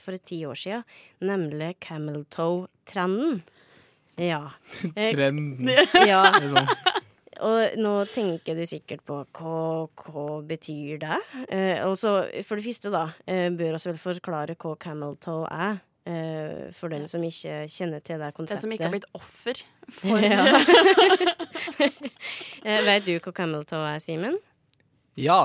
For 0.00 0.16
ti 0.24 0.42
år 0.48 0.56
siden. 0.56 0.84
Nemlig 1.24 1.74
Camel 1.84 2.24
Toe-trenden. 2.32 3.42
Ja. 4.20 4.50
Trenden. 4.94 5.68
ja. 6.08 6.24
Og 7.46 7.76
nå 7.80 7.92
tenker 8.12 8.56
du 8.58 8.64
sikkert 8.68 9.02
på 9.08 9.20
hva, 9.36 9.60
hva 10.04 10.24
betyr 10.46 10.98
det? 11.02 11.18
Eh, 11.48 11.78
og 11.86 11.96
så 12.00 12.16
for 12.46 12.60
det 12.60 12.66
første, 12.66 12.92
da, 12.92 13.06
eh, 13.26 13.48
bør 13.54 13.78
oss 13.78 13.86
vel 13.88 13.98
forklare 14.00 14.56
hva 14.60 14.74
camel 14.80 15.16
toe 15.22 15.46
er. 15.50 15.80
Eh, 16.10 16.70
for 16.72 16.88
den 16.88 17.04
som 17.12 17.20
ikke 17.22 17.66
kjenner 17.68 18.00
til 18.00 18.16
det 18.18 18.30
Den 18.30 18.36
konseptet. 18.38 18.62
som 18.64 18.72
ikke 18.72 18.86
har 18.88 18.94
blitt 18.94 19.10
offer 19.14 19.60
for 19.92 20.18
Ja. 20.24 20.46
eh, 22.64 22.80
vet 22.86 23.04
du 23.06 23.12
hva 23.18 23.34
camel 23.36 23.66
toe 23.68 23.84
er, 23.94 24.00
Simen? 24.00 24.38
Ja. 25.20 25.42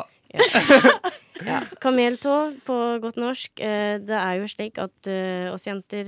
Ja. 1.44 1.60
Kameltå 1.84 2.56
på 2.66 2.76
godt 3.04 3.20
norsk. 3.20 3.60
Eh, 3.60 3.98
det 4.00 4.16
er 4.16 4.40
jo 4.40 4.48
slik 4.48 4.80
at 4.82 5.08
eh, 5.12 5.52
oss 5.52 5.68
jenter 5.68 6.08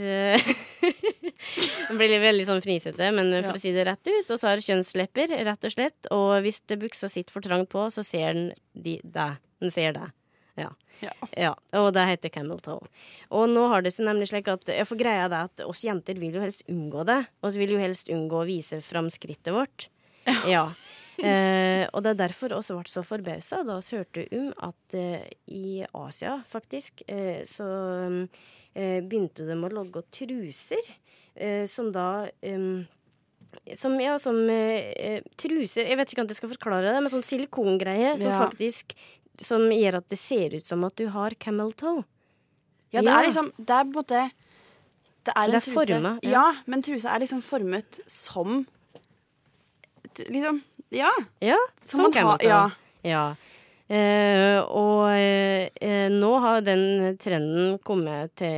blir 1.99 2.19
veldig 2.23 2.45
sånn 2.49 2.63
fnisete, 2.65 3.11
men 3.15 3.31
for 3.43 3.53
Ja. 3.53 3.57
å 3.57 3.61
si 3.61 3.73
det 3.75 3.85
rett 3.87 4.07
ut, 4.07 4.31
og 4.31 4.39
så 4.39 4.51
har 4.51 4.63
kjønnslepper, 4.63 5.35
rett 5.47 5.67
og 5.69 5.73
slett. 5.73 6.09
Og 6.11 6.41
hvis 6.45 6.61
det 6.67 6.79
buksa 6.81 7.09
sitter 7.11 7.33
for 7.35 7.45
trangt 7.45 7.69
på, 7.73 7.87
så 7.93 8.03
ser 8.05 8.33
den 8.33 8.51
de, 8.73 8.99
deg. 9.03 9.37
Den 9.61 9.73
ser 9.73 9.93
deg. 9.97 10.13
Ja. 10.57 10.71
Ja. 11.01 11.13
ja. 11.37 11.53
Og 11.77 11.91
det 11.93 12.07
heter 12.09 12.33
camel 12.33 12.59
toe. 12.65 12.81
Og 13.29 13.49
nå 13.51 13.67
har 13.69 13.83
det 13.85 13.93
seg 13.93 14.07
nemlig 14.07 14.31
slik 14.31 14.49
at 14.49 14.65
får 14.65 14.97
greia 14.99 15.27
det 15.29 15.43
at 15.49 15.65
oss 15.67 15.83
jenter 15.85 16.17
vil 16.17 16.37
jo 16.39 16.41
helst 16.41 16.65
unngå 16.71 17.05
det. 17.05 17.19
Og 17.43 17.53
så 17.53 17.61
vil 17.61 17.75
jo 17.75 17.81
helst 17.81 18.09
unngå 18.13 18.41
å 18.41 18.47
vise 18.49 18.81
fram 18.85 19.11
skrittet 19.13 19.53
vårt. 19.55 19.89
Ja. 20.49 20.69
Eh, 21.17 21.87
og 21.97 22.03
det 22.05 22.11
er 22.11 22.17
derfor 22.19 22.53
vi 22.53 22.75
ble 22.77 22.91
så 22.93 23.01
forbausa 23.01 23.63
da 23.65 23.79
vi 23.81 23.95
hørte 23.97 24.25
om 24.37 24.51
at 24.67 24.93
eh, 24.93 25.23
i 25.49 25.79
Asia, 25.89 26.35
faktisk, 26.45 27.01
eh, 27.09 27.39
så 27.41 27.65
eh, 28.77 28.99
begynte 29.01 29.47
de 29.47 29.55
å 29.57 29.71
lage 29.79 30.03
truser 30.13 30.91
som 31.67 31.91
da 31.91 32.27
em, 32.43 32.87
som, 33.75 33.93
ja, 33.99 34.17
som 34.19 34.35
eh, 34.49 34.93
eh, 34.97 35.21
truser 35.37 35.87
Jeg 35.87 35.97
vet 35.97 36.11
ikke 36.13 36.21
om 36.23 36.27
jeg 36.27 36.37
skal 36.39 36.49
forklare 36.51 36.83
det, 36.93 37.01
men 37.03 37.09
sånn 37.11 37.23
silikongreie 37.25 38.17
som 38.19 38.31
Ja. 38.31 38.39
faktisk 38.49 38.93
Som 39.39 39.69
gjør 39.69 39.97
at 39.99 40.09
det 40.09 40.17
ser 40.17 40.55
ut 40.57 40.65
som 40.65 40.83
at 40.83 40.95
du 40.97 41.07
har 41.13 41.31
camel 41.39 41.71
toe. 41.73 42.03
Ja, 42.91 43.01
det 43.01 43.07
Ja. 43.11 43.19
er 43.19 43.27
liksom 43.27 43.51
Det 43.57 43.69
er 43.69 43.83
på 43.83 43.87
en 43.87 43.93
måte 43.93 44.31
Det 45.27 45.33
er 45.35 45.43
en 45.43 45.51
Det 45.51 45.57
er 45.57 45.65
truse. 45.71 45.75
formet, 45.75 46.23
ja. 46.23 46.29
ja. 46.31 46.55
men 46.65 46.81
trusa 46.81 47.13
er 47.15 47.19
liksom 47.19 47.41
formet 47.43 47.99
som 48.07 48.65
Liksom 50.17 50.61
Ja. 50.91 51.11
Ja, 51.41 51.57
Som 51.83 52.05
som 52.05 52.13
camel 52.13 52.37
toe. 52.39 52.47
ja. 52.49 52.69
Ja. 53.03 53.35
Eh, 53.89 53.95
eh, 55.81 56.07
nå 56.09 56.31
har 56.43 56.61
den 56.65 57.17
trenden 57.21 57.77
kommet 57.85 58.33
til 58.39 58.51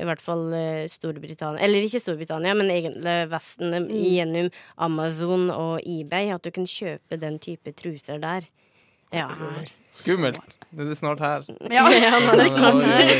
i 0.00 0.04
hvert 0.06 0.20
fall 0.22 0.52
eh, 0.56 0.86
Storbritannia 0.90 1.62
Eller 1.64 1.86
ikke 1.86 2.00
Storbritannia, 2.02 2.54
men 2.54 2.70
egentlig 2.70 3.16
Vesten 3.32 3.70
Mm. 3.76 3.88
gjennom 3.92 4.50
Amazon 4.78 5.50
og 5.50 5.80
eBay. 5.86 6.30
At 6.34 6.42
du 6.42 6.50
kan 6.50 6.64
kjøpe 6.66 7.18
den 7.20 7.38
type 7.38 7.72
truser 7.72 8.18
der. 8.22 8.46
Ja. 9.16 9.30
Skummelt. 9.96 10.40
Nå 10.76 10.84
er 10.84 10.90
det 10.90 10.96
snart 10.98 11.22
her. 11.24 11.44
Ja. 11.72 11.86
ja 12.04 12.12
nå 12.20 12.34
er 12.34 12.42
det 12.42 12.50
snart 12.52 12.82
her. 12.84 13.12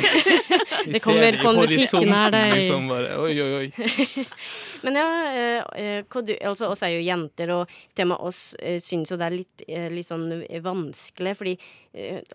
Vi 0.86 0.92
Det 0.92 1.00
ser 1.00 1.38
kommer 1.40 1.62
butikken 1.66 2.12
her, 2.12 2.34
horisonten. 2.36 2.52
Liksom 2.52 2.88
bare, 2.90 3.14
oi, 3.22 3.32
oi, 3.42 3.52
oi. 3.62 4.26
Men 4.84 4.98
ja, 5.00 5.06
eh, 5.30 5.62
eh, 5.80 6.02
hva 6.04 6.22
du, 6.22 6.34
altså 6.46 6.68
oss 6.70 6.84
er 6.86 6.92
jo 6.94 7.00
jenter, 7.06 7.50
og 7.54 7.72
til 7.96 8.04
og 8.04 8.10
med 8.12 8.26
oss 8.28 8.40
eh, 8.60 8.76
syns 8.84 9.10
jo 9.10 9.18
det 9.18 9.26
er 9.26 9.34
litt, 9.34 9.64
litt 9.96 10.06
sånn 10.06 10.28
vanskelig, 10.62 11.34
fordi 11.38 11.56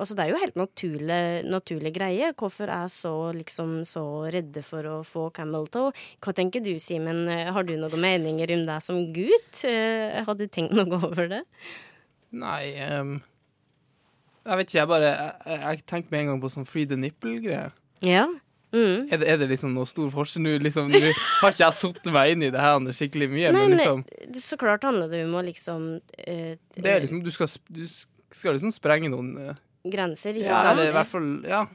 altså 0.01 0.15
det 0.17 0.23
er 0.23 0.31
jo 0.31 0.41
helt 0.41 0.57
naturlig, 0.57 1.21
naturlig 1.45 1.93
greie. 1.93 2.31
Hvorfor 2.37 2.71
er 2.73 2.89
så 2.91 3.13
liksom 3.37 3.83
så 3.85 4.03
redde 4.33 4.63
for 4.65 4.89
å 4.89 4.97
få 5.05 5.27
camel 5.35 5.69
toe? 5.71 5.93
Hva 6.19 6.33
tenker 6.35 6.65
du, 6.65 6.73
Simen? 6.81 7.27
Har 7.29 7.67
du 7.67 7.75
noen 7.77 8.01
meninger 8.01 8.55
om 8.57 8.65
deg 8.67 8.83
som 8.83 9.03
gutt? 9.13 9.61
Har 9.61 10.33
du 10.39 10.47
tenkt 10.49 10.73
noe 10.73 10.97
over 10.97 11.29
det? 11.29 11.43
Nei 12.31 12.71
ehm, 12.79 13.19
Jeg 14.45 14.57
vet 14.57 14.69
ikke, 14.71 14.79
jeg 14.79 14.89
bare 14.89 15.09
Jeg, 15.11 15.59
jeg 15.61 15.83
tenkte 15.85 16.11
med 16.13 16.23
en 16.23 16.31
gang 16.31 16.39
på 16.41 16.49
sånn 16.49 16.65
free 16.65 16.87
the 16.89 16.97
nipple-greie. 16.97 17.71
Ja. 18.01 18.25
Mm. 18.71 19.09
Er, 19.11 19.17
det- 19.19 19.27
er 19.27 19.37
det 19.37 19.49
liksom 19.51 19.73
noe 19.75 19.85
stor 19.85 20.07
forskjell 20.13 20.45
nå? 20.45 20.53
Liksom, 20.63 20.87
nå 20.87 20.99
har 21.41 21.51
ikke 21.51 21.65
jeg 21.65 21.75
satt 21.75 22.05
meg 22.15 22.31
inn 22.31 22.45
i 22.47 22.51
det 22.53 22.61
her 22.63 22.79
skikkelig 22.95 23.27
mye, 23.27 23.51
Nei, 23.51 23.65
men 23.65 23.69
men 23.69 23.77
liksom 23.77 24.03
men, 24.07 24.37
så 24.39 24.57
klart 24.57 24.85
handler 24.87 25.11
det 25.11 25.25
om 25.25 25.35
å 25.35 25.41
liksom 25.43 25.81
uh, 25.99 26.53
Det 26.77 26.87
er 26.87 27.03
liksom 27.03 27.19
Du 27.25 27.29
skal, 27.35 27.51
du 27.67 27.83
skal 28.31 28.55
liksom 28.55 28.71
sprenge 28.71 29.11
noen 29.11 29.33
uh, 29.51 29.59
Grenser, 29.83 30.39
ikke 30.39 30.47
Ja, 30.47 30.61
sant? 30.63 30.79
eller 30.79 30.93
i 30.93 30.95
hvert 30.95 31.11
fall 31.11 31.29
Ja. 31.43 31.65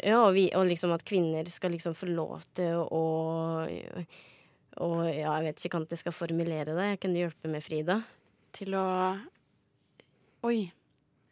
Ja, 0.00 0.18
og, 0.24 0.34
vi, 0.34 0.48
og 0.56 0.66
liksom 0.66 0.90
at 0.96 1.04
kvinner 1.06 1.46
skal 1.52 1.70
liksom 1.76 1.94
få 1.94 2.08
lov 2.10 2.42
til 2.56 2.82
å 2.82 3.04
Og 4.80 5.00
ja, 5.06 5.36
jeg 5.38 5.46
vet 5.46 5.62
ikke 5.62 5.76
hvordan 5.76 5.90
jeg 5.92 6.00
skal 6.00 6.14
formulere 6.16 6.74
det. 6.74 6.90
Kan 7.02 7.12
du 7.12 7.20
hjelpe 7.20 7.50
meg, 7.52 7.62
Frida? 7.62 8.00
Til 8.56 8.74
å 8.80 8.84
Oi. 10.48 10.70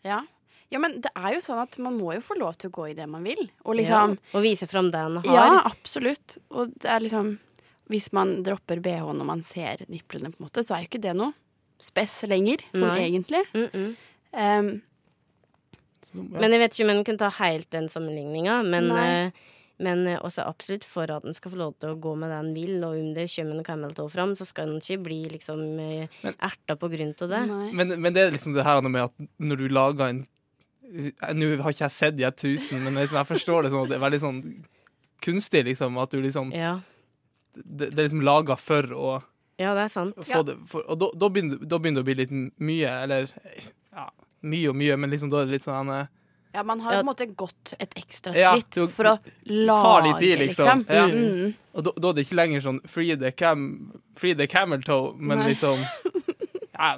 Ja. 0.04 0.20
Ja, 0.68 0.78
men 0.82 0.98
det 1.00 1.10
er 1.16 1.32
jo 1.32 1.40
sånn 1.40 1.60
at 1.62 1.78
man 1.80 1.96
må 1.96 2.12
jo 2.12 2.22
få 2.24 2.36
lov 2.36 2.58
til 2.60 2.68
å 2.68 2.74
gå 2.76 2.90
i 2.90 2.96
det 2.96 3.06
man 3.08 3.24
vil. 3.24 3.40
Og 3.64 3.78
liksom 3.78 4.16
ja, 4.18 4.32
og 4.36 4.44
vise 4.44 4.68
fram 4.68 4.90
det 4.92 5.00
han 5.00 5.16
har. 5.22 5.28
Ja, 5.32 5.62
absolutt. 5.70 6.36
Og 6.52 6.74
det 6.76 6.90
er 6.92 7.04
liksom 7.04 7.38
Hvis 7.88 8.10
man 8.12 8.42
dropper 8.44 8.82
bh 8.84 9.14
når 9.16 9.24
man 9.24 9.40
ser 9.40 9.86
niplene, 9.88 10.28
på 10.28 10.42
en 10.42 10.44
måte, 10.44 10.60
så 10.60 10.76
er 10.76 10.82
jo 10.82 10.90
ikke 10.90 11.00
det 11.00 11.14
noe 11.16 11.32
spess 11.80 12.20
lenger, 12.28 12.60
sånn 12.74 12.90
Nei. 12.90 13.06
egentlig. 13.06 13.44
Mm 13.54 13.68
-mm. 13.72 13.94
Um, 14.28 14.82
Så, 16.02 16.16
ja. 16.16 16.40
Men 16.40 16.52
jeg 16.52 16.60
vet 16.62 16.74
ikke 16.74 16.84
om 16.84 16.90
en 16.96 17.04
kan 17.04 17.18
ta 17.18 17.28
helt 17.38 17.70
den 17.70 17.88
sammenligninga. 17.88 18.62
Men, 18.62 18.88
Nei. 18.88 19.06
eh, 19.08 19.30
men 19.78 20.06
eh, 20.06 20.20
også 20.20 20.46
absolutt 20.46 20.84
for 20.84 21.10
at 21.10 21.24
en 21.24 21.34
skal 21.34 21.50
få 21.50 21.58
lov 21.58 21.74
til 21.80 21.90
å 21.90 21.98
gå 22.00 22.14
med 22.14 22.30
det 22.30 22.38
en 22.38 22.54
vil, 22.54 22.84
og 22.84 22.96
om 22.96 23.14
det 23.14 23.28
kommer 23.34 23.58
en 23.58 23.64
camel 23.64 23.94
toe 23.94 24.08
fram, 24.08 24.36
så 24.36 24.46
skal 24.48 24.68
en 24.68 24.80
ikke 24.80 25.02
bli 25.02 25.24
liksom 25.34 25.60
eh, 25.78 26.08
erta 26.38 26.76
på 26.76 26.88
grunn 26.88 27.14
av 27.20 27.28
det. 27.28 27.42
men, 27.72 28.00
men 28.00 28.12
det 28.14 28.22
er 28.22 28.32
liksom 28.32 28.56
det 28.56 28.64
her 28.64 28.80
med 28.82 29.02
at 29.02 29.28
når 29.38 29.56
du 29.56 29.68
lager 29.68 30.08
en 30.08 30.26
Nå 30.88 31.48
har 31.62 31.72
ikke 31.74 31.84
jeg 31.84 31.92
sett 31.92 32.16
de 32.16 32.24
her 32.24 32.32
tusen, 32.32 32.80
men 32.84 32.94
liksom, 32.96 33.18
jeg 33.20 33.28
forstår 33.28 33.62
det 33.66 33.72
sånn 33.74 33.82
at 33.84 33.90
det 33.92 33.96
er 33.98 34.04
veldig 34.06 34.20
sånn 34.22 34.38
kunstig, 35.24 35.64
liksom. 35.68 35.98
At 36.00 36.10
du 36.14 36.20
liksom 36.24 36.52
Ja. 36.56 36.78
Det, 37.54 37.90
det 37.90 37.98
er 37.98 38.06
liksom 38.06 38.22
laga 38.22 38.56
for 38.56 38.86
å 38.94 39.08
ja, 39.58 39.72
det 39.74 39.82
er 39.82 39.88
sant. 39.90 40.14
få 40.22 40.44
det 40.46 40.54
for, 40.70 40.84
Og 40.86 40.98
da, 41.00 41.08
da, 41.18 41.28
begynner, 41.34 41.58
da 41.66 41.78
begynner 41.82 41.98
det 41.98 42.04
å 42.04 42.06
bli 42.06 42.14
litt 42.20 42.34
mye, 42.62 42.92
eller 43.02 43.26
ja, 43.92 44.04
mye 44.46 44.68
og 44.70 44.76
mye, 44.78 44.96
men 44.96 45.10
liksom 45.10 45.32
da 45.32 45.40
er 45.42 45.48
det 45.50 45.56
litt 45.56 45.66
sånn 45.66 45.90
eh, 45.90 46.06
Ja, 46.54 46.62
man 46.62 46.80
har 46.80 46.92
Ja. 46.94 47.00
på 47.00 47.02
en 47.02 47.10
måte 47.10 47.26
gått 47.34 47.74
et 47.82 47.96
ekstra 47.98 48.36
Ja, 48.38 48.52
skritt 48.54 48.78
ja, 48.78 48.86
for 48.94 49.10
å 49.10 49.16
lage, 49.50 50.22
i, 50.22 50.36
liksom. 50.44 50.84
Ja. 50.88 51.08
Mm. 51.10 51.54
Og 51.74 51.84
da, 51.88 51.90
da 51.98 52.08
er 52.12 52.14
det 52.20 52.24
ikke 52.28 52.38
lenger 52.38 52.60
sånn 52.68 52.80
free 52.86 53.16
the, 53.18 53.32
cam, 53.32 53.66
free 54.16 54.34
the 54.38 54.46
camel 54.46 54.80
toe, 54.86 55.12
men 55.18 55.42
Nei. 55.42 55.48
liksom 55.50 55.82
ja, 56.78 56.94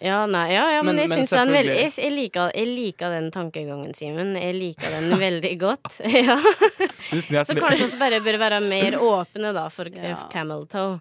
Ja, 0.00 0.22
nei, 0.26 0.46
ja, 0.54 0.62
ja 0.72 0.82
men, 0.82 0.94
Men- 0.96 1.02
jeg 1.02 1.08
men 1.12 1.18
syns 1.20 1.30
den 1.36 1.50
veldig 1.52 1.74
jeg, 1.76 1.92
jeg, 2.00 2.12
liker, 2.16 2.50
jeg 2.56 2.68
liker 2.70 3.10
den 3.12 3.26
tankegangen, 3.34 3.90
Simen. 3.94 4.30
Jeg 4.40 4.54
liker 4.56 4.94
den 4.96 5.10
veldig 5.20 5.50
godt. 5.60 5.98
ja. 6.26 6.38
Tusen 7.10 7.36
Så 7.44 7.56
kanskje 7.58 7.90
vi 7.92 7.98
bare 8.00 8.20
bør 8.24 8.38
være 8.40 8.60
mer 8.64 8.96
åpne 8.96 9.52
da 9.52 9.66
for 9.68 9.90
Ja. 9.92 10.14
camel 10.32 10.64
toe. 10.72 11.00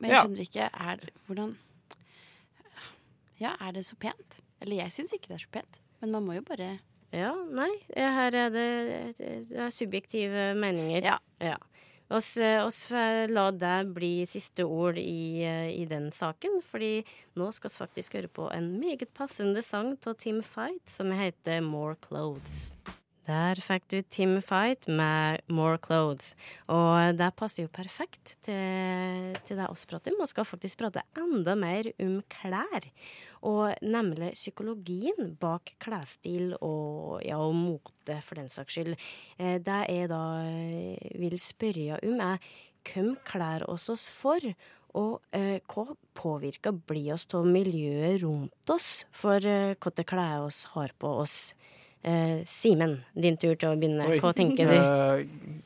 Men 0.00 0.10
jeg 0.10 0.24
skjønner 0.24 0.42
ikke 0.48 0.66
er, 0.72 1.04
Hvordan 1.28 1.54
Ja, 3.40 3.54
er 3.60 3.72
det 3.72 3.84
så 3.86 3.96
pent? 4.00 4.40
Eller 4.60 4.82
jeg 4.82 4.92
syns 4.94 5.12
ikke 5.14 5.30
det 5.30 5.38
er 5.38 5.44
så 5.46 5.52
pent. 5.54 5.78
Men 6.02 6.10
man 6.14 6.26
må 6.26 6.34
jo 6.34 6.42
bare 6.46 6.78
Ja, 7.14 7.30
nei, 7.46 7.70
her 7.94 8.34
er 8.34 8.50
det, 8.50 8.66
det 9.20 9.54
er 9.54 9.70
subjektive 9.70 10.48
meninger. 10.58 11.04
Ja. 11.04 11.18
ja. 11.40 11.56
Oss, 12.14 12.36
eh, 12.36 12.60
oss 12.62 12.90
la 13.28 13.48
det 13.50 13.78
bli 13.96 14.22
siste 14.30 14.62
ord 14.62 14.98
i, 15.00 15.42
eh, 15.42 15.70
i 15.74 15.84
den 15.90 16.12
saken, 16.14 16.60
fordi 16.62 17.02
nå 17.34 17.48
skal 17.52 17.72
vi 17.72 17.80
faktisk 17.80 18.14
høre 18.14 18.30
på 18.30 18.46
en 18.54 18.68
meget 18.78 19.10
passende 19.14 19.62
sang 19.62 19.96
av 20.06 20.14
Tim 20.14 20.40
Fight 20.42 20.86
som 20.86 21.10
heter 21.10 21.60
More 21.60 21.96
Clothes. 22.06 22.76
Der 23.24 23.56
fikk 23.56 23.86
du 23.88 24.02
Tim 24.02 24.36
Fight 24.44 24.86
med 24.86 25.40
More 25.48 25.78
Clothes. 25.78 26.34
Og 26.68 27.16
det 27.16 27.30
passer 27.34 27.64
jo 27.64 27.72
perfekt 27.72 28.34
til, 28.44 29.32
til 29.48 29.56
det 29.56 29.68
oss 29.70 29.86
prater 29.88 30.12
om. 30.12 30.20
Vi 30.20 30.28
skal 30.28 30.44
faktisk 30.44 30.82
prate 30.82 31.02
enda 31.16 31.56
mer 31.56 31.88
om 32.04 32.18
klær. 32.28 32.90
Og 33.44 33.74
nemlig 33.84 34.30
psykologien 34.38 35.34
bak 35.40 35.74
klesstil 35.82 36.54
og, 36.64 37.18
ja, 37.24 37.36
og 37.36 37.52
mote, 37.56 38.16
for 38.24 38.40
den 38.40 38.48
saks 38.52 38.78
skyld. 38.78 38.94
Eh, 39.36 39.58
det 39.60 39.80
jeg 39.90 40.08
da 40.12 40.22
eh, 40.48 41.10
vil 41.20 41.36
spørre 41.40 41.98
om, 42.00 42.22
er 42.24 42.38
hvem 42.88 43.14
klær 43.28 43.66
oss 43.68 43.90
oss 43.92 44.06
for? 44.12 44.40
Og 44.94 45.18
eh, 45.34 45.58
hva 45.68 45.84
påvirker 46.16 46.76
blir 46.86 47.14
oss 47.16 47.26
av 47.34 47.44
miljøet 47.50 48.22
rundt 48.22 48.70
oss 48.72 49.04
for 49.12 49.42
eh, 49.42 49.74
hvilke 49.74 50.06
klær 50.06 50.46
oss 50.46 50.64
har 50.76 50.94
på 51.02 51.10
oss? 51.24 51.38
Eh, 52.04 52.44
Simen, 52.48 52.98
din 53.16 53.36
tur 53.40 53.56
til 53.56 53.72
å 53.72 53.76
begynne. 53.80 54.06
Oi. 54.08 54.20
Hva 54.22 54.32
tenker 54.36 54.70
du? 54.70 54.76
Eh, 54.76 55.60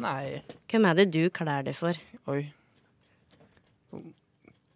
nei, 0.00 0.42
Hvem 0.72 0.88
er 0.90 1.00
det 1.00 1.08
du 1.14 1.22
klær 1.30 1.64
deg 1.66 1.76
for? 1.78 2.00
oi. 2.32 2.42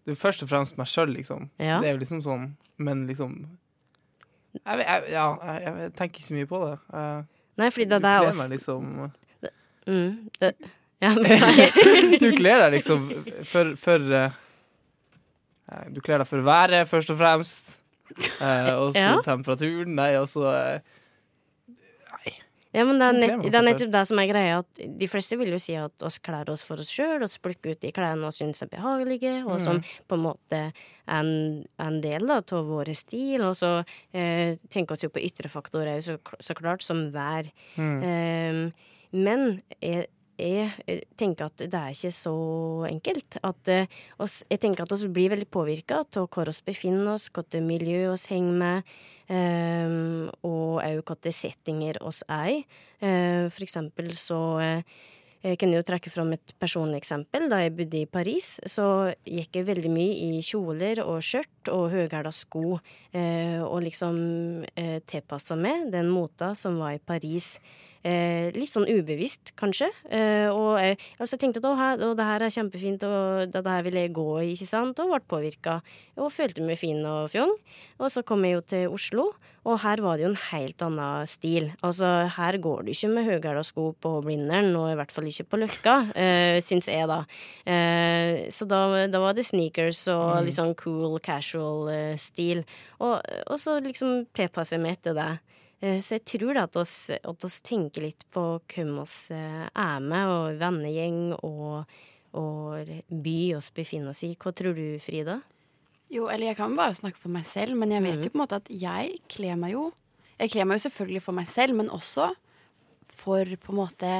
Det 0.08 0.14
er 0.14 0.20
først 0.22 0.42
og 0.44 0.48
fremst 0.48 0.78
meg 0.80 0.88
sjøl, 0.88 1.10
liksom. 1.12 1.50
Ja. 1.60 1.78
Det 1.82 1.90
er 1.90 1.96
jo 1.98 2.00
liksom 2.00 2.22
sånn, 2.24 2.44
men 2.80 3.02
liksom 3.10 3.34
jeg, 4.56 4.78
jeg, 4.80 5.02
Ja, 5.12 5.26
jeg, 5.44 5.72
jeg 5.84 5.92
tenker 5.98 6.16
ikke 6.16 6.24
så 6.30 6.36
mye 6.38 6.48
på 6.48 6.60
det. 6.64 6.74
Jeg, 6.96 7.24
Nei, 7.58 7.68
fordi 7.74 7.86
det, 7.90 7.98
det 8.04 8.10
er 8.14 8.24
også 8.24 8.30
oss. 8.30 8.40
meg 8.42 8.54
liksom 8.56 9.10
Mm, 9.88 10.28
det, 10.40 10.50
ja. 11.00 11.10
Du 12.22 12.26
kler 12.36 12.60
deg 12.66 12.74
liksom 12.78 13.06
for, 13.48 13.70
for 13.80 14.02
eh, 14.18 14.34
Du 15.94 16.00
kler 16.04 16.20
deg 16.20 16.28
for 16.28 16.44
været, 16.44 16.88
først 16.90 17.12
og 17.14 17.20
fremst. 17.20 17.74
Uh, 18.40 18.72
og 18.82 18.92
så 18.96 19.00
Ja. 19.04 19.14
temperaturen. 19.24 19.94
Nei, 19.96 20.10
og 20.20 20.28
så 20.32 20.44
eh, 20.50 20.80
Ja, 22.76 22.84
men 22.84 22.98
det 23.00 23.06
er, 23.06 23.16
nett, 23.16 23.44
det 23.48 23.56
er 23.56 23.64
nettopp 23.64 23.92
det 23.94 24.02
som 24.10 24.18
er 24.20 24.28
greia. 24.28 24.58
At 24.60 24.82
de 25.00 25.08
fleste 25.08 25.38
vil 25.40 25.54
jo 25.54 25.60
si 25.62 25.76
at 25.78 26.04
oss 26.04 26.18
kler 26.20 26.50
oss 26.52 26.64
for 26.66 26.82
oss 26.82 26.90
sjøl, 26.92 27.22
oss 27.24 27.38
plukker 27.40 27.72
ut 27.72 27.80
de 27.80 27.92
klærne 27.96 28.28
vi 28.28 28.36
syns 28.36 28.60
er 28.64 28.68
behagelige, 28.72 29.38
og 29.46 29.56
som 29.64 29.80
på 30.08 30.18
en 30.18 30.24
måte 30.26 30.60
er 30.68 30.84
en, 31.08 31.64
en 31.80 31.98
del 32.04 32.28
av 32.34 32.52
vår 32.68 32.92
stil. 32.98 33.46
Og 33.46 33.56
så 33.56 33.72
eh, 34.12 34.58
tenker 34.68 35.00
vi 35.00 35.08
jo 35.08 35.14
på 35.16 35.24
ytre 35.24 35.48
faktorer 35.52 36.04
så, 36.04 36.18
så 36.44 36.58
klart, 36.58 36.84
som 36.84 37.06
vær. 37.14 37.48
Eh, 37.80 38.62
men 39.16 39.48
jeg, 39.80 40.08
jeg 40.38 41.02
tenker 41.18 41.48
at 41.48 41.58
det 41.64 41.74
er 41.74 41.94
ikke 41.94 42.14
så 42.14 42.34
enkelt. 42.88 43.38
At 43.44 43.70
eh, 43.72 43.90
oss, 44.22 44.40
jeg 44.48 44.62
tenker 44.62 44.86
at 44.86 44.94
vi 45.02 45.10
blir 45.10 45.32
veldig 45.34 45.50
påvirka 45.50 46.02
av 46.04 46.28
hvor 46.30 46.48
vi 46.48 46.70
befinner 46.70 47.12
oss, 47.16 47.28
hvilket 47.28 47.60
miljø 47.64 48.06
vi 48.12 48.34
henger 48.34 48.58
med, 48.62 48.96
eh, 49.34 49.98
og 50.46 50.80
òg 50.84 51.02
hvilke 51.02 51.34
settinger 51.34 51.98
vi 52.00 52.16
er 52.28 52.50
i. 52.54 52.58
Eh, 53.02 53.46
for 53.50 53.66
eksempel 53.66 54.12
så 54.16 54.40
eh, 54.62 54.98
Jeg 55.38 55.54
kunne 55.54 55.76
jo 55.78 55.84
trekke 55.86 56.10
fram 56.10 56.32
et 56.34 56.52
personlig 56.58 56.98
eksempel. 56.98 57.44
Da 57.46 57.60
jeg 57.62 57.76
bodde 57.78 58.00
i 58.00 58.08
Paris, 58.10 58.56
så 58.66 59.14
gikk 59.22 59.54
jeg 59.54 59.68
veldig 59.68 59.90
mye 59.94 60.16
i 60.18 60.40
kjoler 60.42 60.98
og 61.04 61.22
skjørt 61.22 61.70
og 61.70 61.92
høyhæla 61.92 62.32
sko, 62.34 62.80
eh, 63.14 63.62
og 63.62 63.84
liksom 63.86 64.18
eh, 64.74 64.98
tilpassa 65.06 65.54
meg 65.54 65.92
den 65.94 66.10
mota 66.10 66.56
som 66.58 66.80
var 66.82 66.96
i 66.96 66.98
Paris. 66.98 67.54
Eh, 68.08 68.48
litt 68.54 68.70
sånn 68.70 68.86
ubevisst, 68.88 69.52
kanskje. 69.58 69.90
Eh, 70.08 70.48
og 70.48 70.78
jeg, 70.80 70.96
altså, 71.18 71.34
jeg 71.34 71.42
tenkte 71.42 71.60
at 71.60 71.68
å, 71.68 71.74
her, 71.76 72.04
å, 72.06 72.14
det 72.16 72.24
her 72.28 72.44
er 72.46 72.54
kjempefint, 72.54 73.04
og 73.04 73.52
det 73.52 73.64
her 73.66 73.84
vil 73.84 73.98
jeg 74.00 74.14
gå 74.16 74.26
i, 74.40 74.52
ikke 74.54 74.68
sant, 74.70 75.02
og 75.02 75.12
ble 75.12 75.20
påvirka. 75.28 75.78
Og 76.16 76.32
følte 76.32 76.64
meg 76.64 76.80
fin 76.80 77.02
og 77.04 77.28
fjong. 77.32 77.52
Og 77.98 78.12
så 78.14 78.22
kom 78.26 78.46
jeg 78.46 78.56
jo 78.56 78.62
til 78.72 78.94
Oslo, 78.94 79.26
og 79.68 79.80
her 79.82 80.00
var 80.04 80.16
det 80.16 80.24
jo 80.24 80.30
en 80.30 80.40
helt 80.48 80.84
annen 80.86 81.28
stil. 81.28 81.68
Altså, 81.84 82.08
her 82.38 82.60
går 82.64 82.86
du 82.86 82.92
ikke 82.94 83.10
med 83.12 83.28
høyhæla 83.28 83.64
sko 83.66 83.90
på 84.00 84.14
Blindern, 84.24 84.70
og 84.78 84.92
i 84.92 84.96
hvert 84.96 85.12
fall 85.12 85.28
ikke 85.28 85.48
på 85.50 85.60
Løkka, 85.64 85.96
eh, 86.16 86.60
syns 86.64 86.88
jeg, 86.88 87.10
da. 87.10 87.20
Eh, 87.68 88.46
så 88.54 88.68
da, 88.70 88.80
da, 89.10 89.20
var 89.20 89.36
det 89.36 89.44
sneakers 89.50 90.06
og 90.14 90.46
litt 90.46 90.56
sånn 90.56 90.72
cool, 90.80 91.18
casual 91.20 91.90
eh, 91.92 92.16
stil. 92.20 92.64
Og, 93.02 93.18
og 93.20 93.60
så 93.60 93.76
liksom 93.84 94.30
tilpasser 94.38 94.78
jeg 94.78 94.86
meg 94.86 94.96
etter 94.96 95.18
det. 95.18 95.30
Eh, 95.80 96.00
så 96.02 96.16
jeg 96.18 96.24
tror 96.32 96.56
da 96.56 96.64
at 96.66 96.78
oss, 96.80 96.94
at 97.14 97.46
oss 97.46 97.60
tenker 97.66 98.08
litt 98.08 98.24
på 98.34 98.44
hvem 98.72 98.96
oss 99.04 99.30
eh, 99.34 99.66
er 99.68 100.00
med, 100.02 100.32
og 100.32 100.58
vennegjeng, 100.60 101.20
og, 101.46 102.00
og 102.38 102.90
by 103.08 103.38
oss 103.58 103.70
befinner 103.74 104.12
oss 104.12 104.24
i. 104.26 104.34
Hva 104.38 104.54
tror 104.56 104.74
du, 104.78 104.98
Frida? 105.02 105.38
Jo, 106.12 106.26
eller 106.32 106.50
jeg 106.50 106.58
kan 106.58 106.74
bare 106.76 106.96
snakke 106.96 107.20
for 107.20 107.32
meg 107.32 107.46
selv, 107.46 107.76
men 107.78 107.92
jeg 107.92 108.04
vet 108.04 108.24
jo 108.24 108.32
på 108.32 108.40
en 108.40 108.44
måte 108.46 108.58
at 108.62 108.68
jeg 108.72 109.18
kler 109.28 109.58
meg 109.60 109.74
jo 109.74 109.90
Jeg 110.38 110.52
kler 110.54 110.64
meg 110.64 110.78
jo 110.78 110.86
selvfølgelig 110.86 111.20
for 111.24 111.34
meg 111.34 111.48
selv, 111.50 111.74
men 111.74 111.88
også 111.90 112.28
for 113.18 113.56
på 113.58 113.72
en 113.72 113.78
måte 113.80 114.10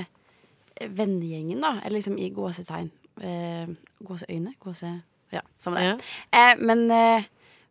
vennegjengen, 0.79 1.61
da. 1.62 1.77
Eller 1.85 2.01
liksom 2.01 2.16
i 2.18 2.31
gåsetegn. 2.35 2.90
Eh, 3.23 3.71
gåseøyne? 4.03 4.55
Gåse... 4.62 4.90
Ja, 5.31 5.42
samme 5.61 5.83
det. 5.83 5.87
Ja. 5.87 5.97
Eh, 6.40 6.59
men 6.59 6.90
eh, 6.90 7.27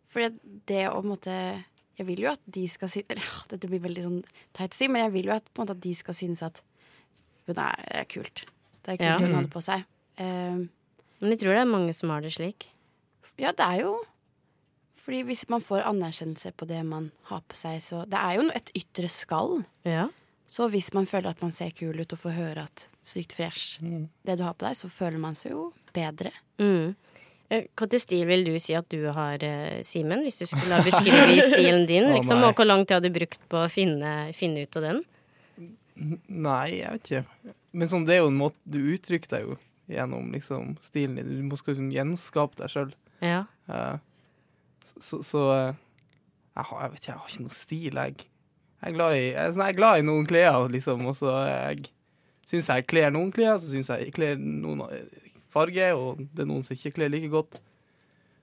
fordi 0.07 0.61
det 0.69 0.83
å 0.87 0.99
på 0.99 1.03
en 1.03 1.11
måte 1.11 1.37
Jeg 1.97 2.05
vil 2.07 2.19
jo 2.21 2.29
at 2.31 2.41
de 2.45 2.67
skal 2.69 2.89
synes 2.93 3.07
Eller 3.09 3.29
dette 3.49 3.67
blir 3.71 3.81
veldig 3.81 4.03
sånn 4.05 4.19
teit 4.53 4.75
å 4.75 4.77
si, 4.77 4.87
men 4.87 5.03
jeg 5.07 5.13
vil 5.15 5.25
jo 5.31 5.35
at, 5.37 5.45
på 5.53 5.61
en 5.61 5.65
måte, 5.65 5.77
at 5.77 5.81
de 5.83 5.93
skal 5.97 6.13
synes 6.17 6.43
at 6.45 6.61
hun 7.47 7.55
det 7.55 7.63
er, 7.63 7.85
er 8.01 8.05
kult. 8.11 8.43
Det 8.83 8.93
er 8.93 8.97
kult 8.97 9.07
Ja. 9.07 9.17
hun 9.23 9.35
hadde 9.37 9.49
på 9.53 9.61
seg. 9.63 9.85
Eh, 10.17 10.59
Men 11.19 11.31
jeg 11.33 11.39
tror 11.39 11.53
det 11.55 11.61
er 11.63 11.65
mange 11.71 11.93
som 11.95 12.09
har 12.09 12.21
det 12.21 12.33
slik. 12.35 12.67
ja, 13.37 13.51
det 13.51 13.65
er 13.65 13.81
jo 13.81 13.95
Fordi 14.97 15.23
hvis 15.23 15.45
man 15.49 15.61
får 15.61 15.85
anerkjennelse 15.87 16.51
på 16.57 16.67
det 16.67 16.83
man 16.85 17.11
har 17.29 17.41
på 17.47 17.55
seg, 17.55 17.79
så 17.81 18.03
Det 18.09 18.19
er 18.19 18.35
jo 18.41 18.49
et 18.53 18.71
ytre 18.75 19.07
skall. 19.07 19.63
Ja. 19.85 20.09
Så 20.47 20.69
hvis 20.69 20.93
man 20.93 21.05
føler 21.05 21.29
at 21.29 21.41
man 21.41 21.51
ser 21.51 21.71
kul 21.71 21.99
ut 21.99 22.11
og 22.13 22.19
får 22.19 22.31
høre 22.35 22.63
at 22.63 22.87
sykt 23.03 23.31
fresh 23.33 23.79
det 23.81 24.37
du 24.37 24.43
har 24.43 24.53
på 24.53 24.65
deg, 24.67 24.75
så 24.75 24.87
føler 24.89 25.17
man 25.19 25.35
seg 25.35 25.51
jo 25.51 25.73
bedre. 25.93 26.31
Mm. 26.59 26.95
Eh, 27.49 27.67
Hva 27.79 27.87
til 27.87 28.01
stil 28.03 28.25
vil 28.27 28.43
du 28.47 28.55
si 28.59 28.75
at 28.75 28.87
du 28.91 29.05
har, 29.15 29.43
eh, 29.45 29.79
Simen, 29.87 30.25
hvis 30.25 30.39
du 30.41 30.45
skulle 30.49 30.75
ha 30.75 30.83
beskrevet 30.83 31.45
stilen 31.47 31.85
din? 31.87 32.09
Liksom, 32.17 32.43
og 32.43 32.57
hvor 32.57 32.67
lang 32.67 32.83
tid 32.85 32.97
har 32.97 33.05
du 33.05 33.13
brukt 33.15 33.39
på 33.47 33.61
å 33.63 33.69
finne, 33.71 34.33
finne 34.35 34.65
ut 34.65 34.79
av 34.79 34.87
den? 34.89 35.01
Nei, 36.27 36.67
jeg 36.81 36.91
vet 36.97 37.11
ikke. 37.11 37.55
Men 37.77 37.91
sånn, 37.91 38.05
det 38.07 38.17
er 38.17 38.21
jo 38.21 38.29
en 38.29 38.37
måte 38.37 38.57
Du 38.69 38.77
uttrykker 38.93 39.31
deg 39.31 39.47
jo 39.47 39.55
gjennom 39.87 40.31
liksom, 40.35 40.75
stilen 40.83 41.15
din. 41.15 41.29
Du 41.39 41.45
må 41.47 41.57
skal 41.59 41.73
liksom 41.73 41.91
gjenskape 41.95 42.59
deg 42.59 42.73
sjøl. 42.73 42.89
Ja. 43.23 43.45
så 44.99 45.21
så 45.25 45.43
eh, 45.55 45.77
jeg, 46.57 46.65
har, 46.69 46.81
jeg 46.83 46.91
vet 46.91 46.99
ikke, 46.99 47.11
jeg 47.13 47.21
har 47.21 47.31
ikke 47.31 47.45
noe 47.45 47.55
stil, 47.55 48.01
jeg. 48.01 48.27
Jeg 48.77 48.91
er 48.91 48.97
glad 48.97 49.15
i, 49.15 49.21
jeg 49.31 49.39
er, 49.41 49.53
sånn, 49.55 49.63
jeg 49.63 49.73
er 49.73 49.79
glad 49.79 50.01
i 50.01 50.05
noen 50.05 50.27
klær, 50.29 50.67
liksom. 50.73 51.05
Og 51.09 51.15
så 51.17 51.33
jeg 51.47 51.87
syns 52.47 52.69
jeg 52.71 52.87
kler 52.91 53.11
noen 53.15 53.31
klær, 53.35 53.57
så 53.61 53.71
syns 53.71 53.89
jeg 53.91 54.07
jeg 54.09 54.15
kler 54.15 54.37
noen 54.39 54.83
eh, 54.91 55.26
farge, 55.57 55.89
og 55.97 56.21
det 56.21 56.45
er 56.45 56.49
noen 56.53 56.63
som 56.65 56.77
ikke 56.77 56.93
kler 56.99 57.09
like 57.13 57.29
godt. 57.33 57.57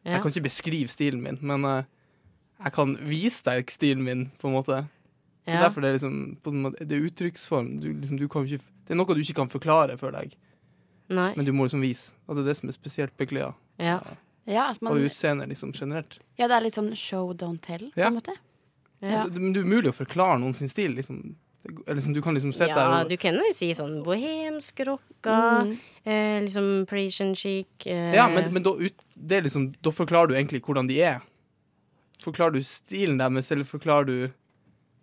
ja. 0.05 0.17
Jeg 0.17 0.23
kan 0.23 0.35
ikke 0.35 0.49
beskrive 0.51 0.91
stilen 0.93 1.23
min, 1.25 1.39
men 1.41 1.65
uh, 1.65 1.85
jeg 2.65 2.73
kan 2.77 2.97
vise 3.09 3.43
deg 3.47 3.71
stilen 3.73 4.05
min, 4.05 4.27
på 4.39 4.51
en 4.51 4.59
måte. 4.59 4.83
Det 5.45 5.53
er 5.53 5.59
ja. 5.61 5.67
derfor 5.67 5.85
det 5.85 5.89
er 5.91 5.97
liksom 5.99 6.19
på 6.43 6.51
en 6.53 6.63
måte, 6.65 6.85
Det 6.89 6.97
er 6.97 7.07
uttrykksform. 7.09 7.81
Du, 7.81 7.89
liksom, 7.93 8.19
du 8.21 8.27
kan 8.29 8.47
ikke, 8.49 8.65
det 8.87 8.95
er 8.95 9.01
noe 9.01 9.15
du 9.17 9.21
ikke 9.21 9.39
kan 9.43 9.51
forklare 9.53 9.97
for 10.01 10.11
deg, 10.17 10.37
Nei. 11.13 11.31
men 11.37 11.45
du 11.45 11.53
må 11.53 11.67
liksom 11.67 11.83
vise. 11.85 12.13
Og 12.27 12.37
det 12.37 12.45
er 12.45 12.49
det 12.53 12.57
som 12.61 12.69
er 12.73 12.77
spesielt 12.77 13.13
med 13.21 13.29
klær. 13.33 13.55
Ja. 13.79 13.99
Ja, 14.47 14.71
at 14.71 14.81
man, 14.85 14.93
Og 14.93 15.07
utseende 15.09 15.47
liksom 15.49 15.73
generelt. 15.73 16.19
ja, 16.37 16.49
det 16.49 16.57
er 16.57 16.65
litt 16.67 16.77
sånn 16.77 16.93
show, 16.97 17.33
don't 17.33 17.63
tell, 17.65 17.91
på 17.95 18.01
Ja. 18.01 18.09
en 18.09 18.19
måte. 18.19 18.35
Ja. 19.01 19.25
Det, 19.29 19.41
men 19.41 19.53
det 19.53 19.61
er 19.63 19.69
umulig 19.69 19.91
å 19.93 19.97
forklare 19.97 20.39
noen 20.41 20.55
sin 20.57 20.69
stil. 20.69 20.95
Liksom. 20.97 21.37
Liksom, 21.65 22.13
du 22.13 22.21
kan 22.21 22.35
liksom 22.37 22.53
sitte 22.53 22.69
ja, 22.69 22.77
der 22.77 22.95
og 23.05 23.09
du 23.09 23.17
kan 23.17 23.35
jo 23.41 23.45
si 23.57 23.71
sånn 23.73 24.03
bohemsk 24.05 24.83
rocka, 24.85 25.37
Mm. 25.65 25.71
eh, 26.05 26.41
liksom 26.45 26.67
Parisian 26.87 27.35
chic 27.35 27.87
eh, 27.87 28.13
Ja, 28.15 28.27
men, 28.29 28.53
men 28.53 28.63
da, 28.63 28.75
ut, 28.77 29.05
det 29.17 29.39
er 29.39 29.43
liksom, 29.47 29.71
da 29.81 29.91
forklarer 29.91 30.29
du 30.29 30.35
egentlig 30.35 30.61
hvordan 30.67 30.87
de 30.91 30.99
er. 31.01 31.23
Forklarer 32.21 32.53
du 32.59 32.63
stilen 32.63 33.17
deres, 33.19 33.49
eller 33.53 33.65
forklarer 33.65 34.05
du 34.07 34.19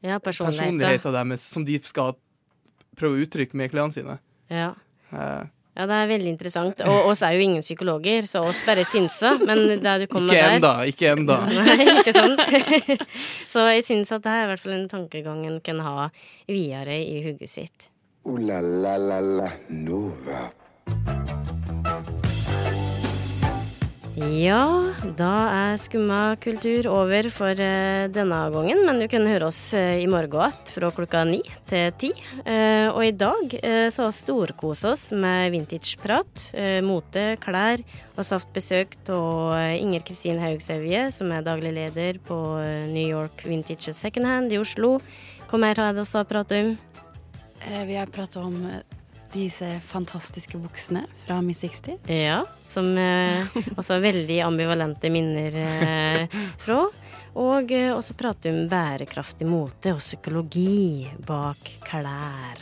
ja, 0.06 0.20
personligheten 0.20 1.14
deres 1.14 1.42
som 1.42 1.66
de 1.66 1.80
skal 1.82 2.14
prøve 2.98 3.18
å 3.18 3.26
uttrykke 3.26 3.58
med 3.58 3.72
klærne 3.74 3.94
sine? 3.98 4.20
Ja. 4.50 4.76
Eh, 5.12 5.44
ja, 5.72 5.86
det 5.88 5.96
er 5.96 6.10
veldig 6.10 6.32
interessant. 6.34 6.82
Og 6.84 7.12
oss 7.14 7.22
er 7.24 7.38
jo 7.38 7.46
ingen 7.46 7.64
psykologer, 7.64 8.28
så 8.28 8.44
oss 8.50 8.60
bare 8.68 8.84
synser. 8.88 9.40
Men 9.48 9.80
da 9.84 9.96
du 10.02 10.08
kommer 10.12 10.34
ikke 10.34 10.42
der 10.44 10.58
enda, 10.58 10.74
ikke 10.92 11.14
enda. 11.16 11.38
Nei, 11.58 11.88
ikke 11.96 12.16
sant? 12.18 12.44
så 13.54 13.66
jeg 13.72 13.88
syns 13.88 14.12
at 14.12 14.26
det 14.28 14.36
er 14.36 14.46
i 14.46 14.52
hvert 14.52 14.66
fall 14.66 14.76
en 14.76 14.90
tankegang 14.92 15.46
en 15.48 15.62
kan 15.64 15.80
ha 15.86 16.10
videre 16.52 17.00
i 17.00 17.24
hugget 17.24 17.56
sitt. 17.56 17.88
Uh, 18.28 18.38
la 18.44 18.60
la 18.62 18.98
la 19.00 19.22
la 19.24 19.52
Nova. 19.70 20.50
Ja, 24.22 24.94
da 25.18 25.32
er 25.50 25.80
Skumma 25.82 26.36
kultur 26.38 26.86
over 26.92 27.26
for 27.34 27.58
eh, 27.58 28.06
denne 28.14 28.38
gangen, 28.54 28.84
men 28.86 29.00
du 29.02 29.08
kan 29.10 29.26
høre 29.26 29.48
oss 29.48 29.72
eh, 29.74 30.04
i 30.04 30.06
morgen 30.10 30.36
igjen 30.38 30.70
fra 30.76 30.92
klokka 30.94 31.24
ni 31.26 31.40
til 31.70 31.90
ti. 31.98 32.12
Eh, 32.46 32.86
og 32.92 33.02
i 33.08 33.16
dag 33.18 33.56
så 33.90 34.06
har 34.06 34.12
vi 34.12 34.20
storkost 34.20 34.86
oss 34.86 35.08
med 35.16 35.56
vintageprat, 35.56 36.52
mote, 36.86 37.26
klær, 37.42 37.82
og 38.14 38.22
så 38.28 38.38
hatt 38.38 38.54
besøk 38.54 38.94
av 39.10 39.58
Inger 39.80 40.06
Kristin 40.06 40.42
Haugsevje, 40.44 41.08
som 41.16 41.34
er 41.34 41.48
daglig 41.48 41.74
leder 41.80 42.22
på 42.22 42.38
New 42.94 43.08
York 43.08 43.42
Vintage 43.48 43.96
Second 43.98 44.30
Hand 44.30 44.54
i 44.54 44.62
Oslo. 44.62 45.00
Hva 45.50 45.66
mer 45.66 45.82
har 45.82 45.98
vi 45.98 46.06
å 46.06 46.26
prate 46.30 46.62
om? 46.62 46.76
Vi 47.90 47.98
har 47.98 48.10
pratet 48.14 48.44
om 48.44 48.68
disse 49.34 49.68
fantastiske 49.88 50.60
buksene 50.62 51.06
fra 51.26 51.40
Miss 51.46 51.64
60. 51.64 52.00
Ja, 52.12 52.42
som 52.72 52.92
eh, 52.98 53.46
også 53.78 53.98
har 53.98 54.04
veldig 54.04 54.42
ambivalente 54.46 55.12
minner 55.14 55.56
eh, 55.64 56.42
fra. 56.62 56.84
Og 57.40 57.72
eh, 57.72 57.92
også 57.96 58.18
prate 58.20 58.52
om 58.52 58.66
bærekraftig 58.72 59.48
mote 59.48 59.94
og 59.96 60.04
psykologi 60.04 61.08
bak 61.28 61.74
klær. 61.88 62.60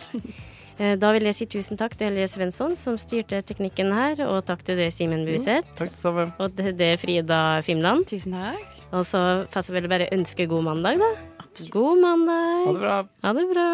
Eh, 0.79 0.93
da 0.95 1.09
vil 1.11 1.25
jeg 1.27 1.35
si 1.35 1.45
tusen 1.51 1.75
takk 1.75 1.97
til 1.99 2.07
Helje 2.07 2.29
Svensson 2.31 2.77
som 2.79 2.95
styrte 3.01 3.41
teknikken 3.43 3.89
her, 3.91 4.21
og 4.29 4.45
takk 4.47 4.61
til 4.63 4.79
deg, 4.79 4.93
Simen 4.95 5.25
Buseth. 5.27 5.73
Takk 5.75 5.91
det 5.91 5.99
samme. 5.99 6.29
Og 6.39 6.53
til 6.55 6.71
deg, 6.79 6.93
Frida 7.01 7.39
Fimland. 7.67 8.05
Tusen 8.07 8.37
takk. 8.37 8.77
Og 8.93 9.03
så 9.09 9.23
får 9.51 9.67
jeg 9.73 9.75
vel 9.75 9.89
bare 9.91 10.07
ønske 10.15 10.47
god 10.47 10.69
mandag, 10.69 11.01
da. 11.03 11.09
Absolutt. 11.43 11.73
God 11.73 12.05
mandag. 12.05 12.61
Ha 12.63 12.71
det 12.71 12.79
bra. 12.85 12.99
Ha 13.25 13.33
det 13.41 13.49
bra. 13.51 13.67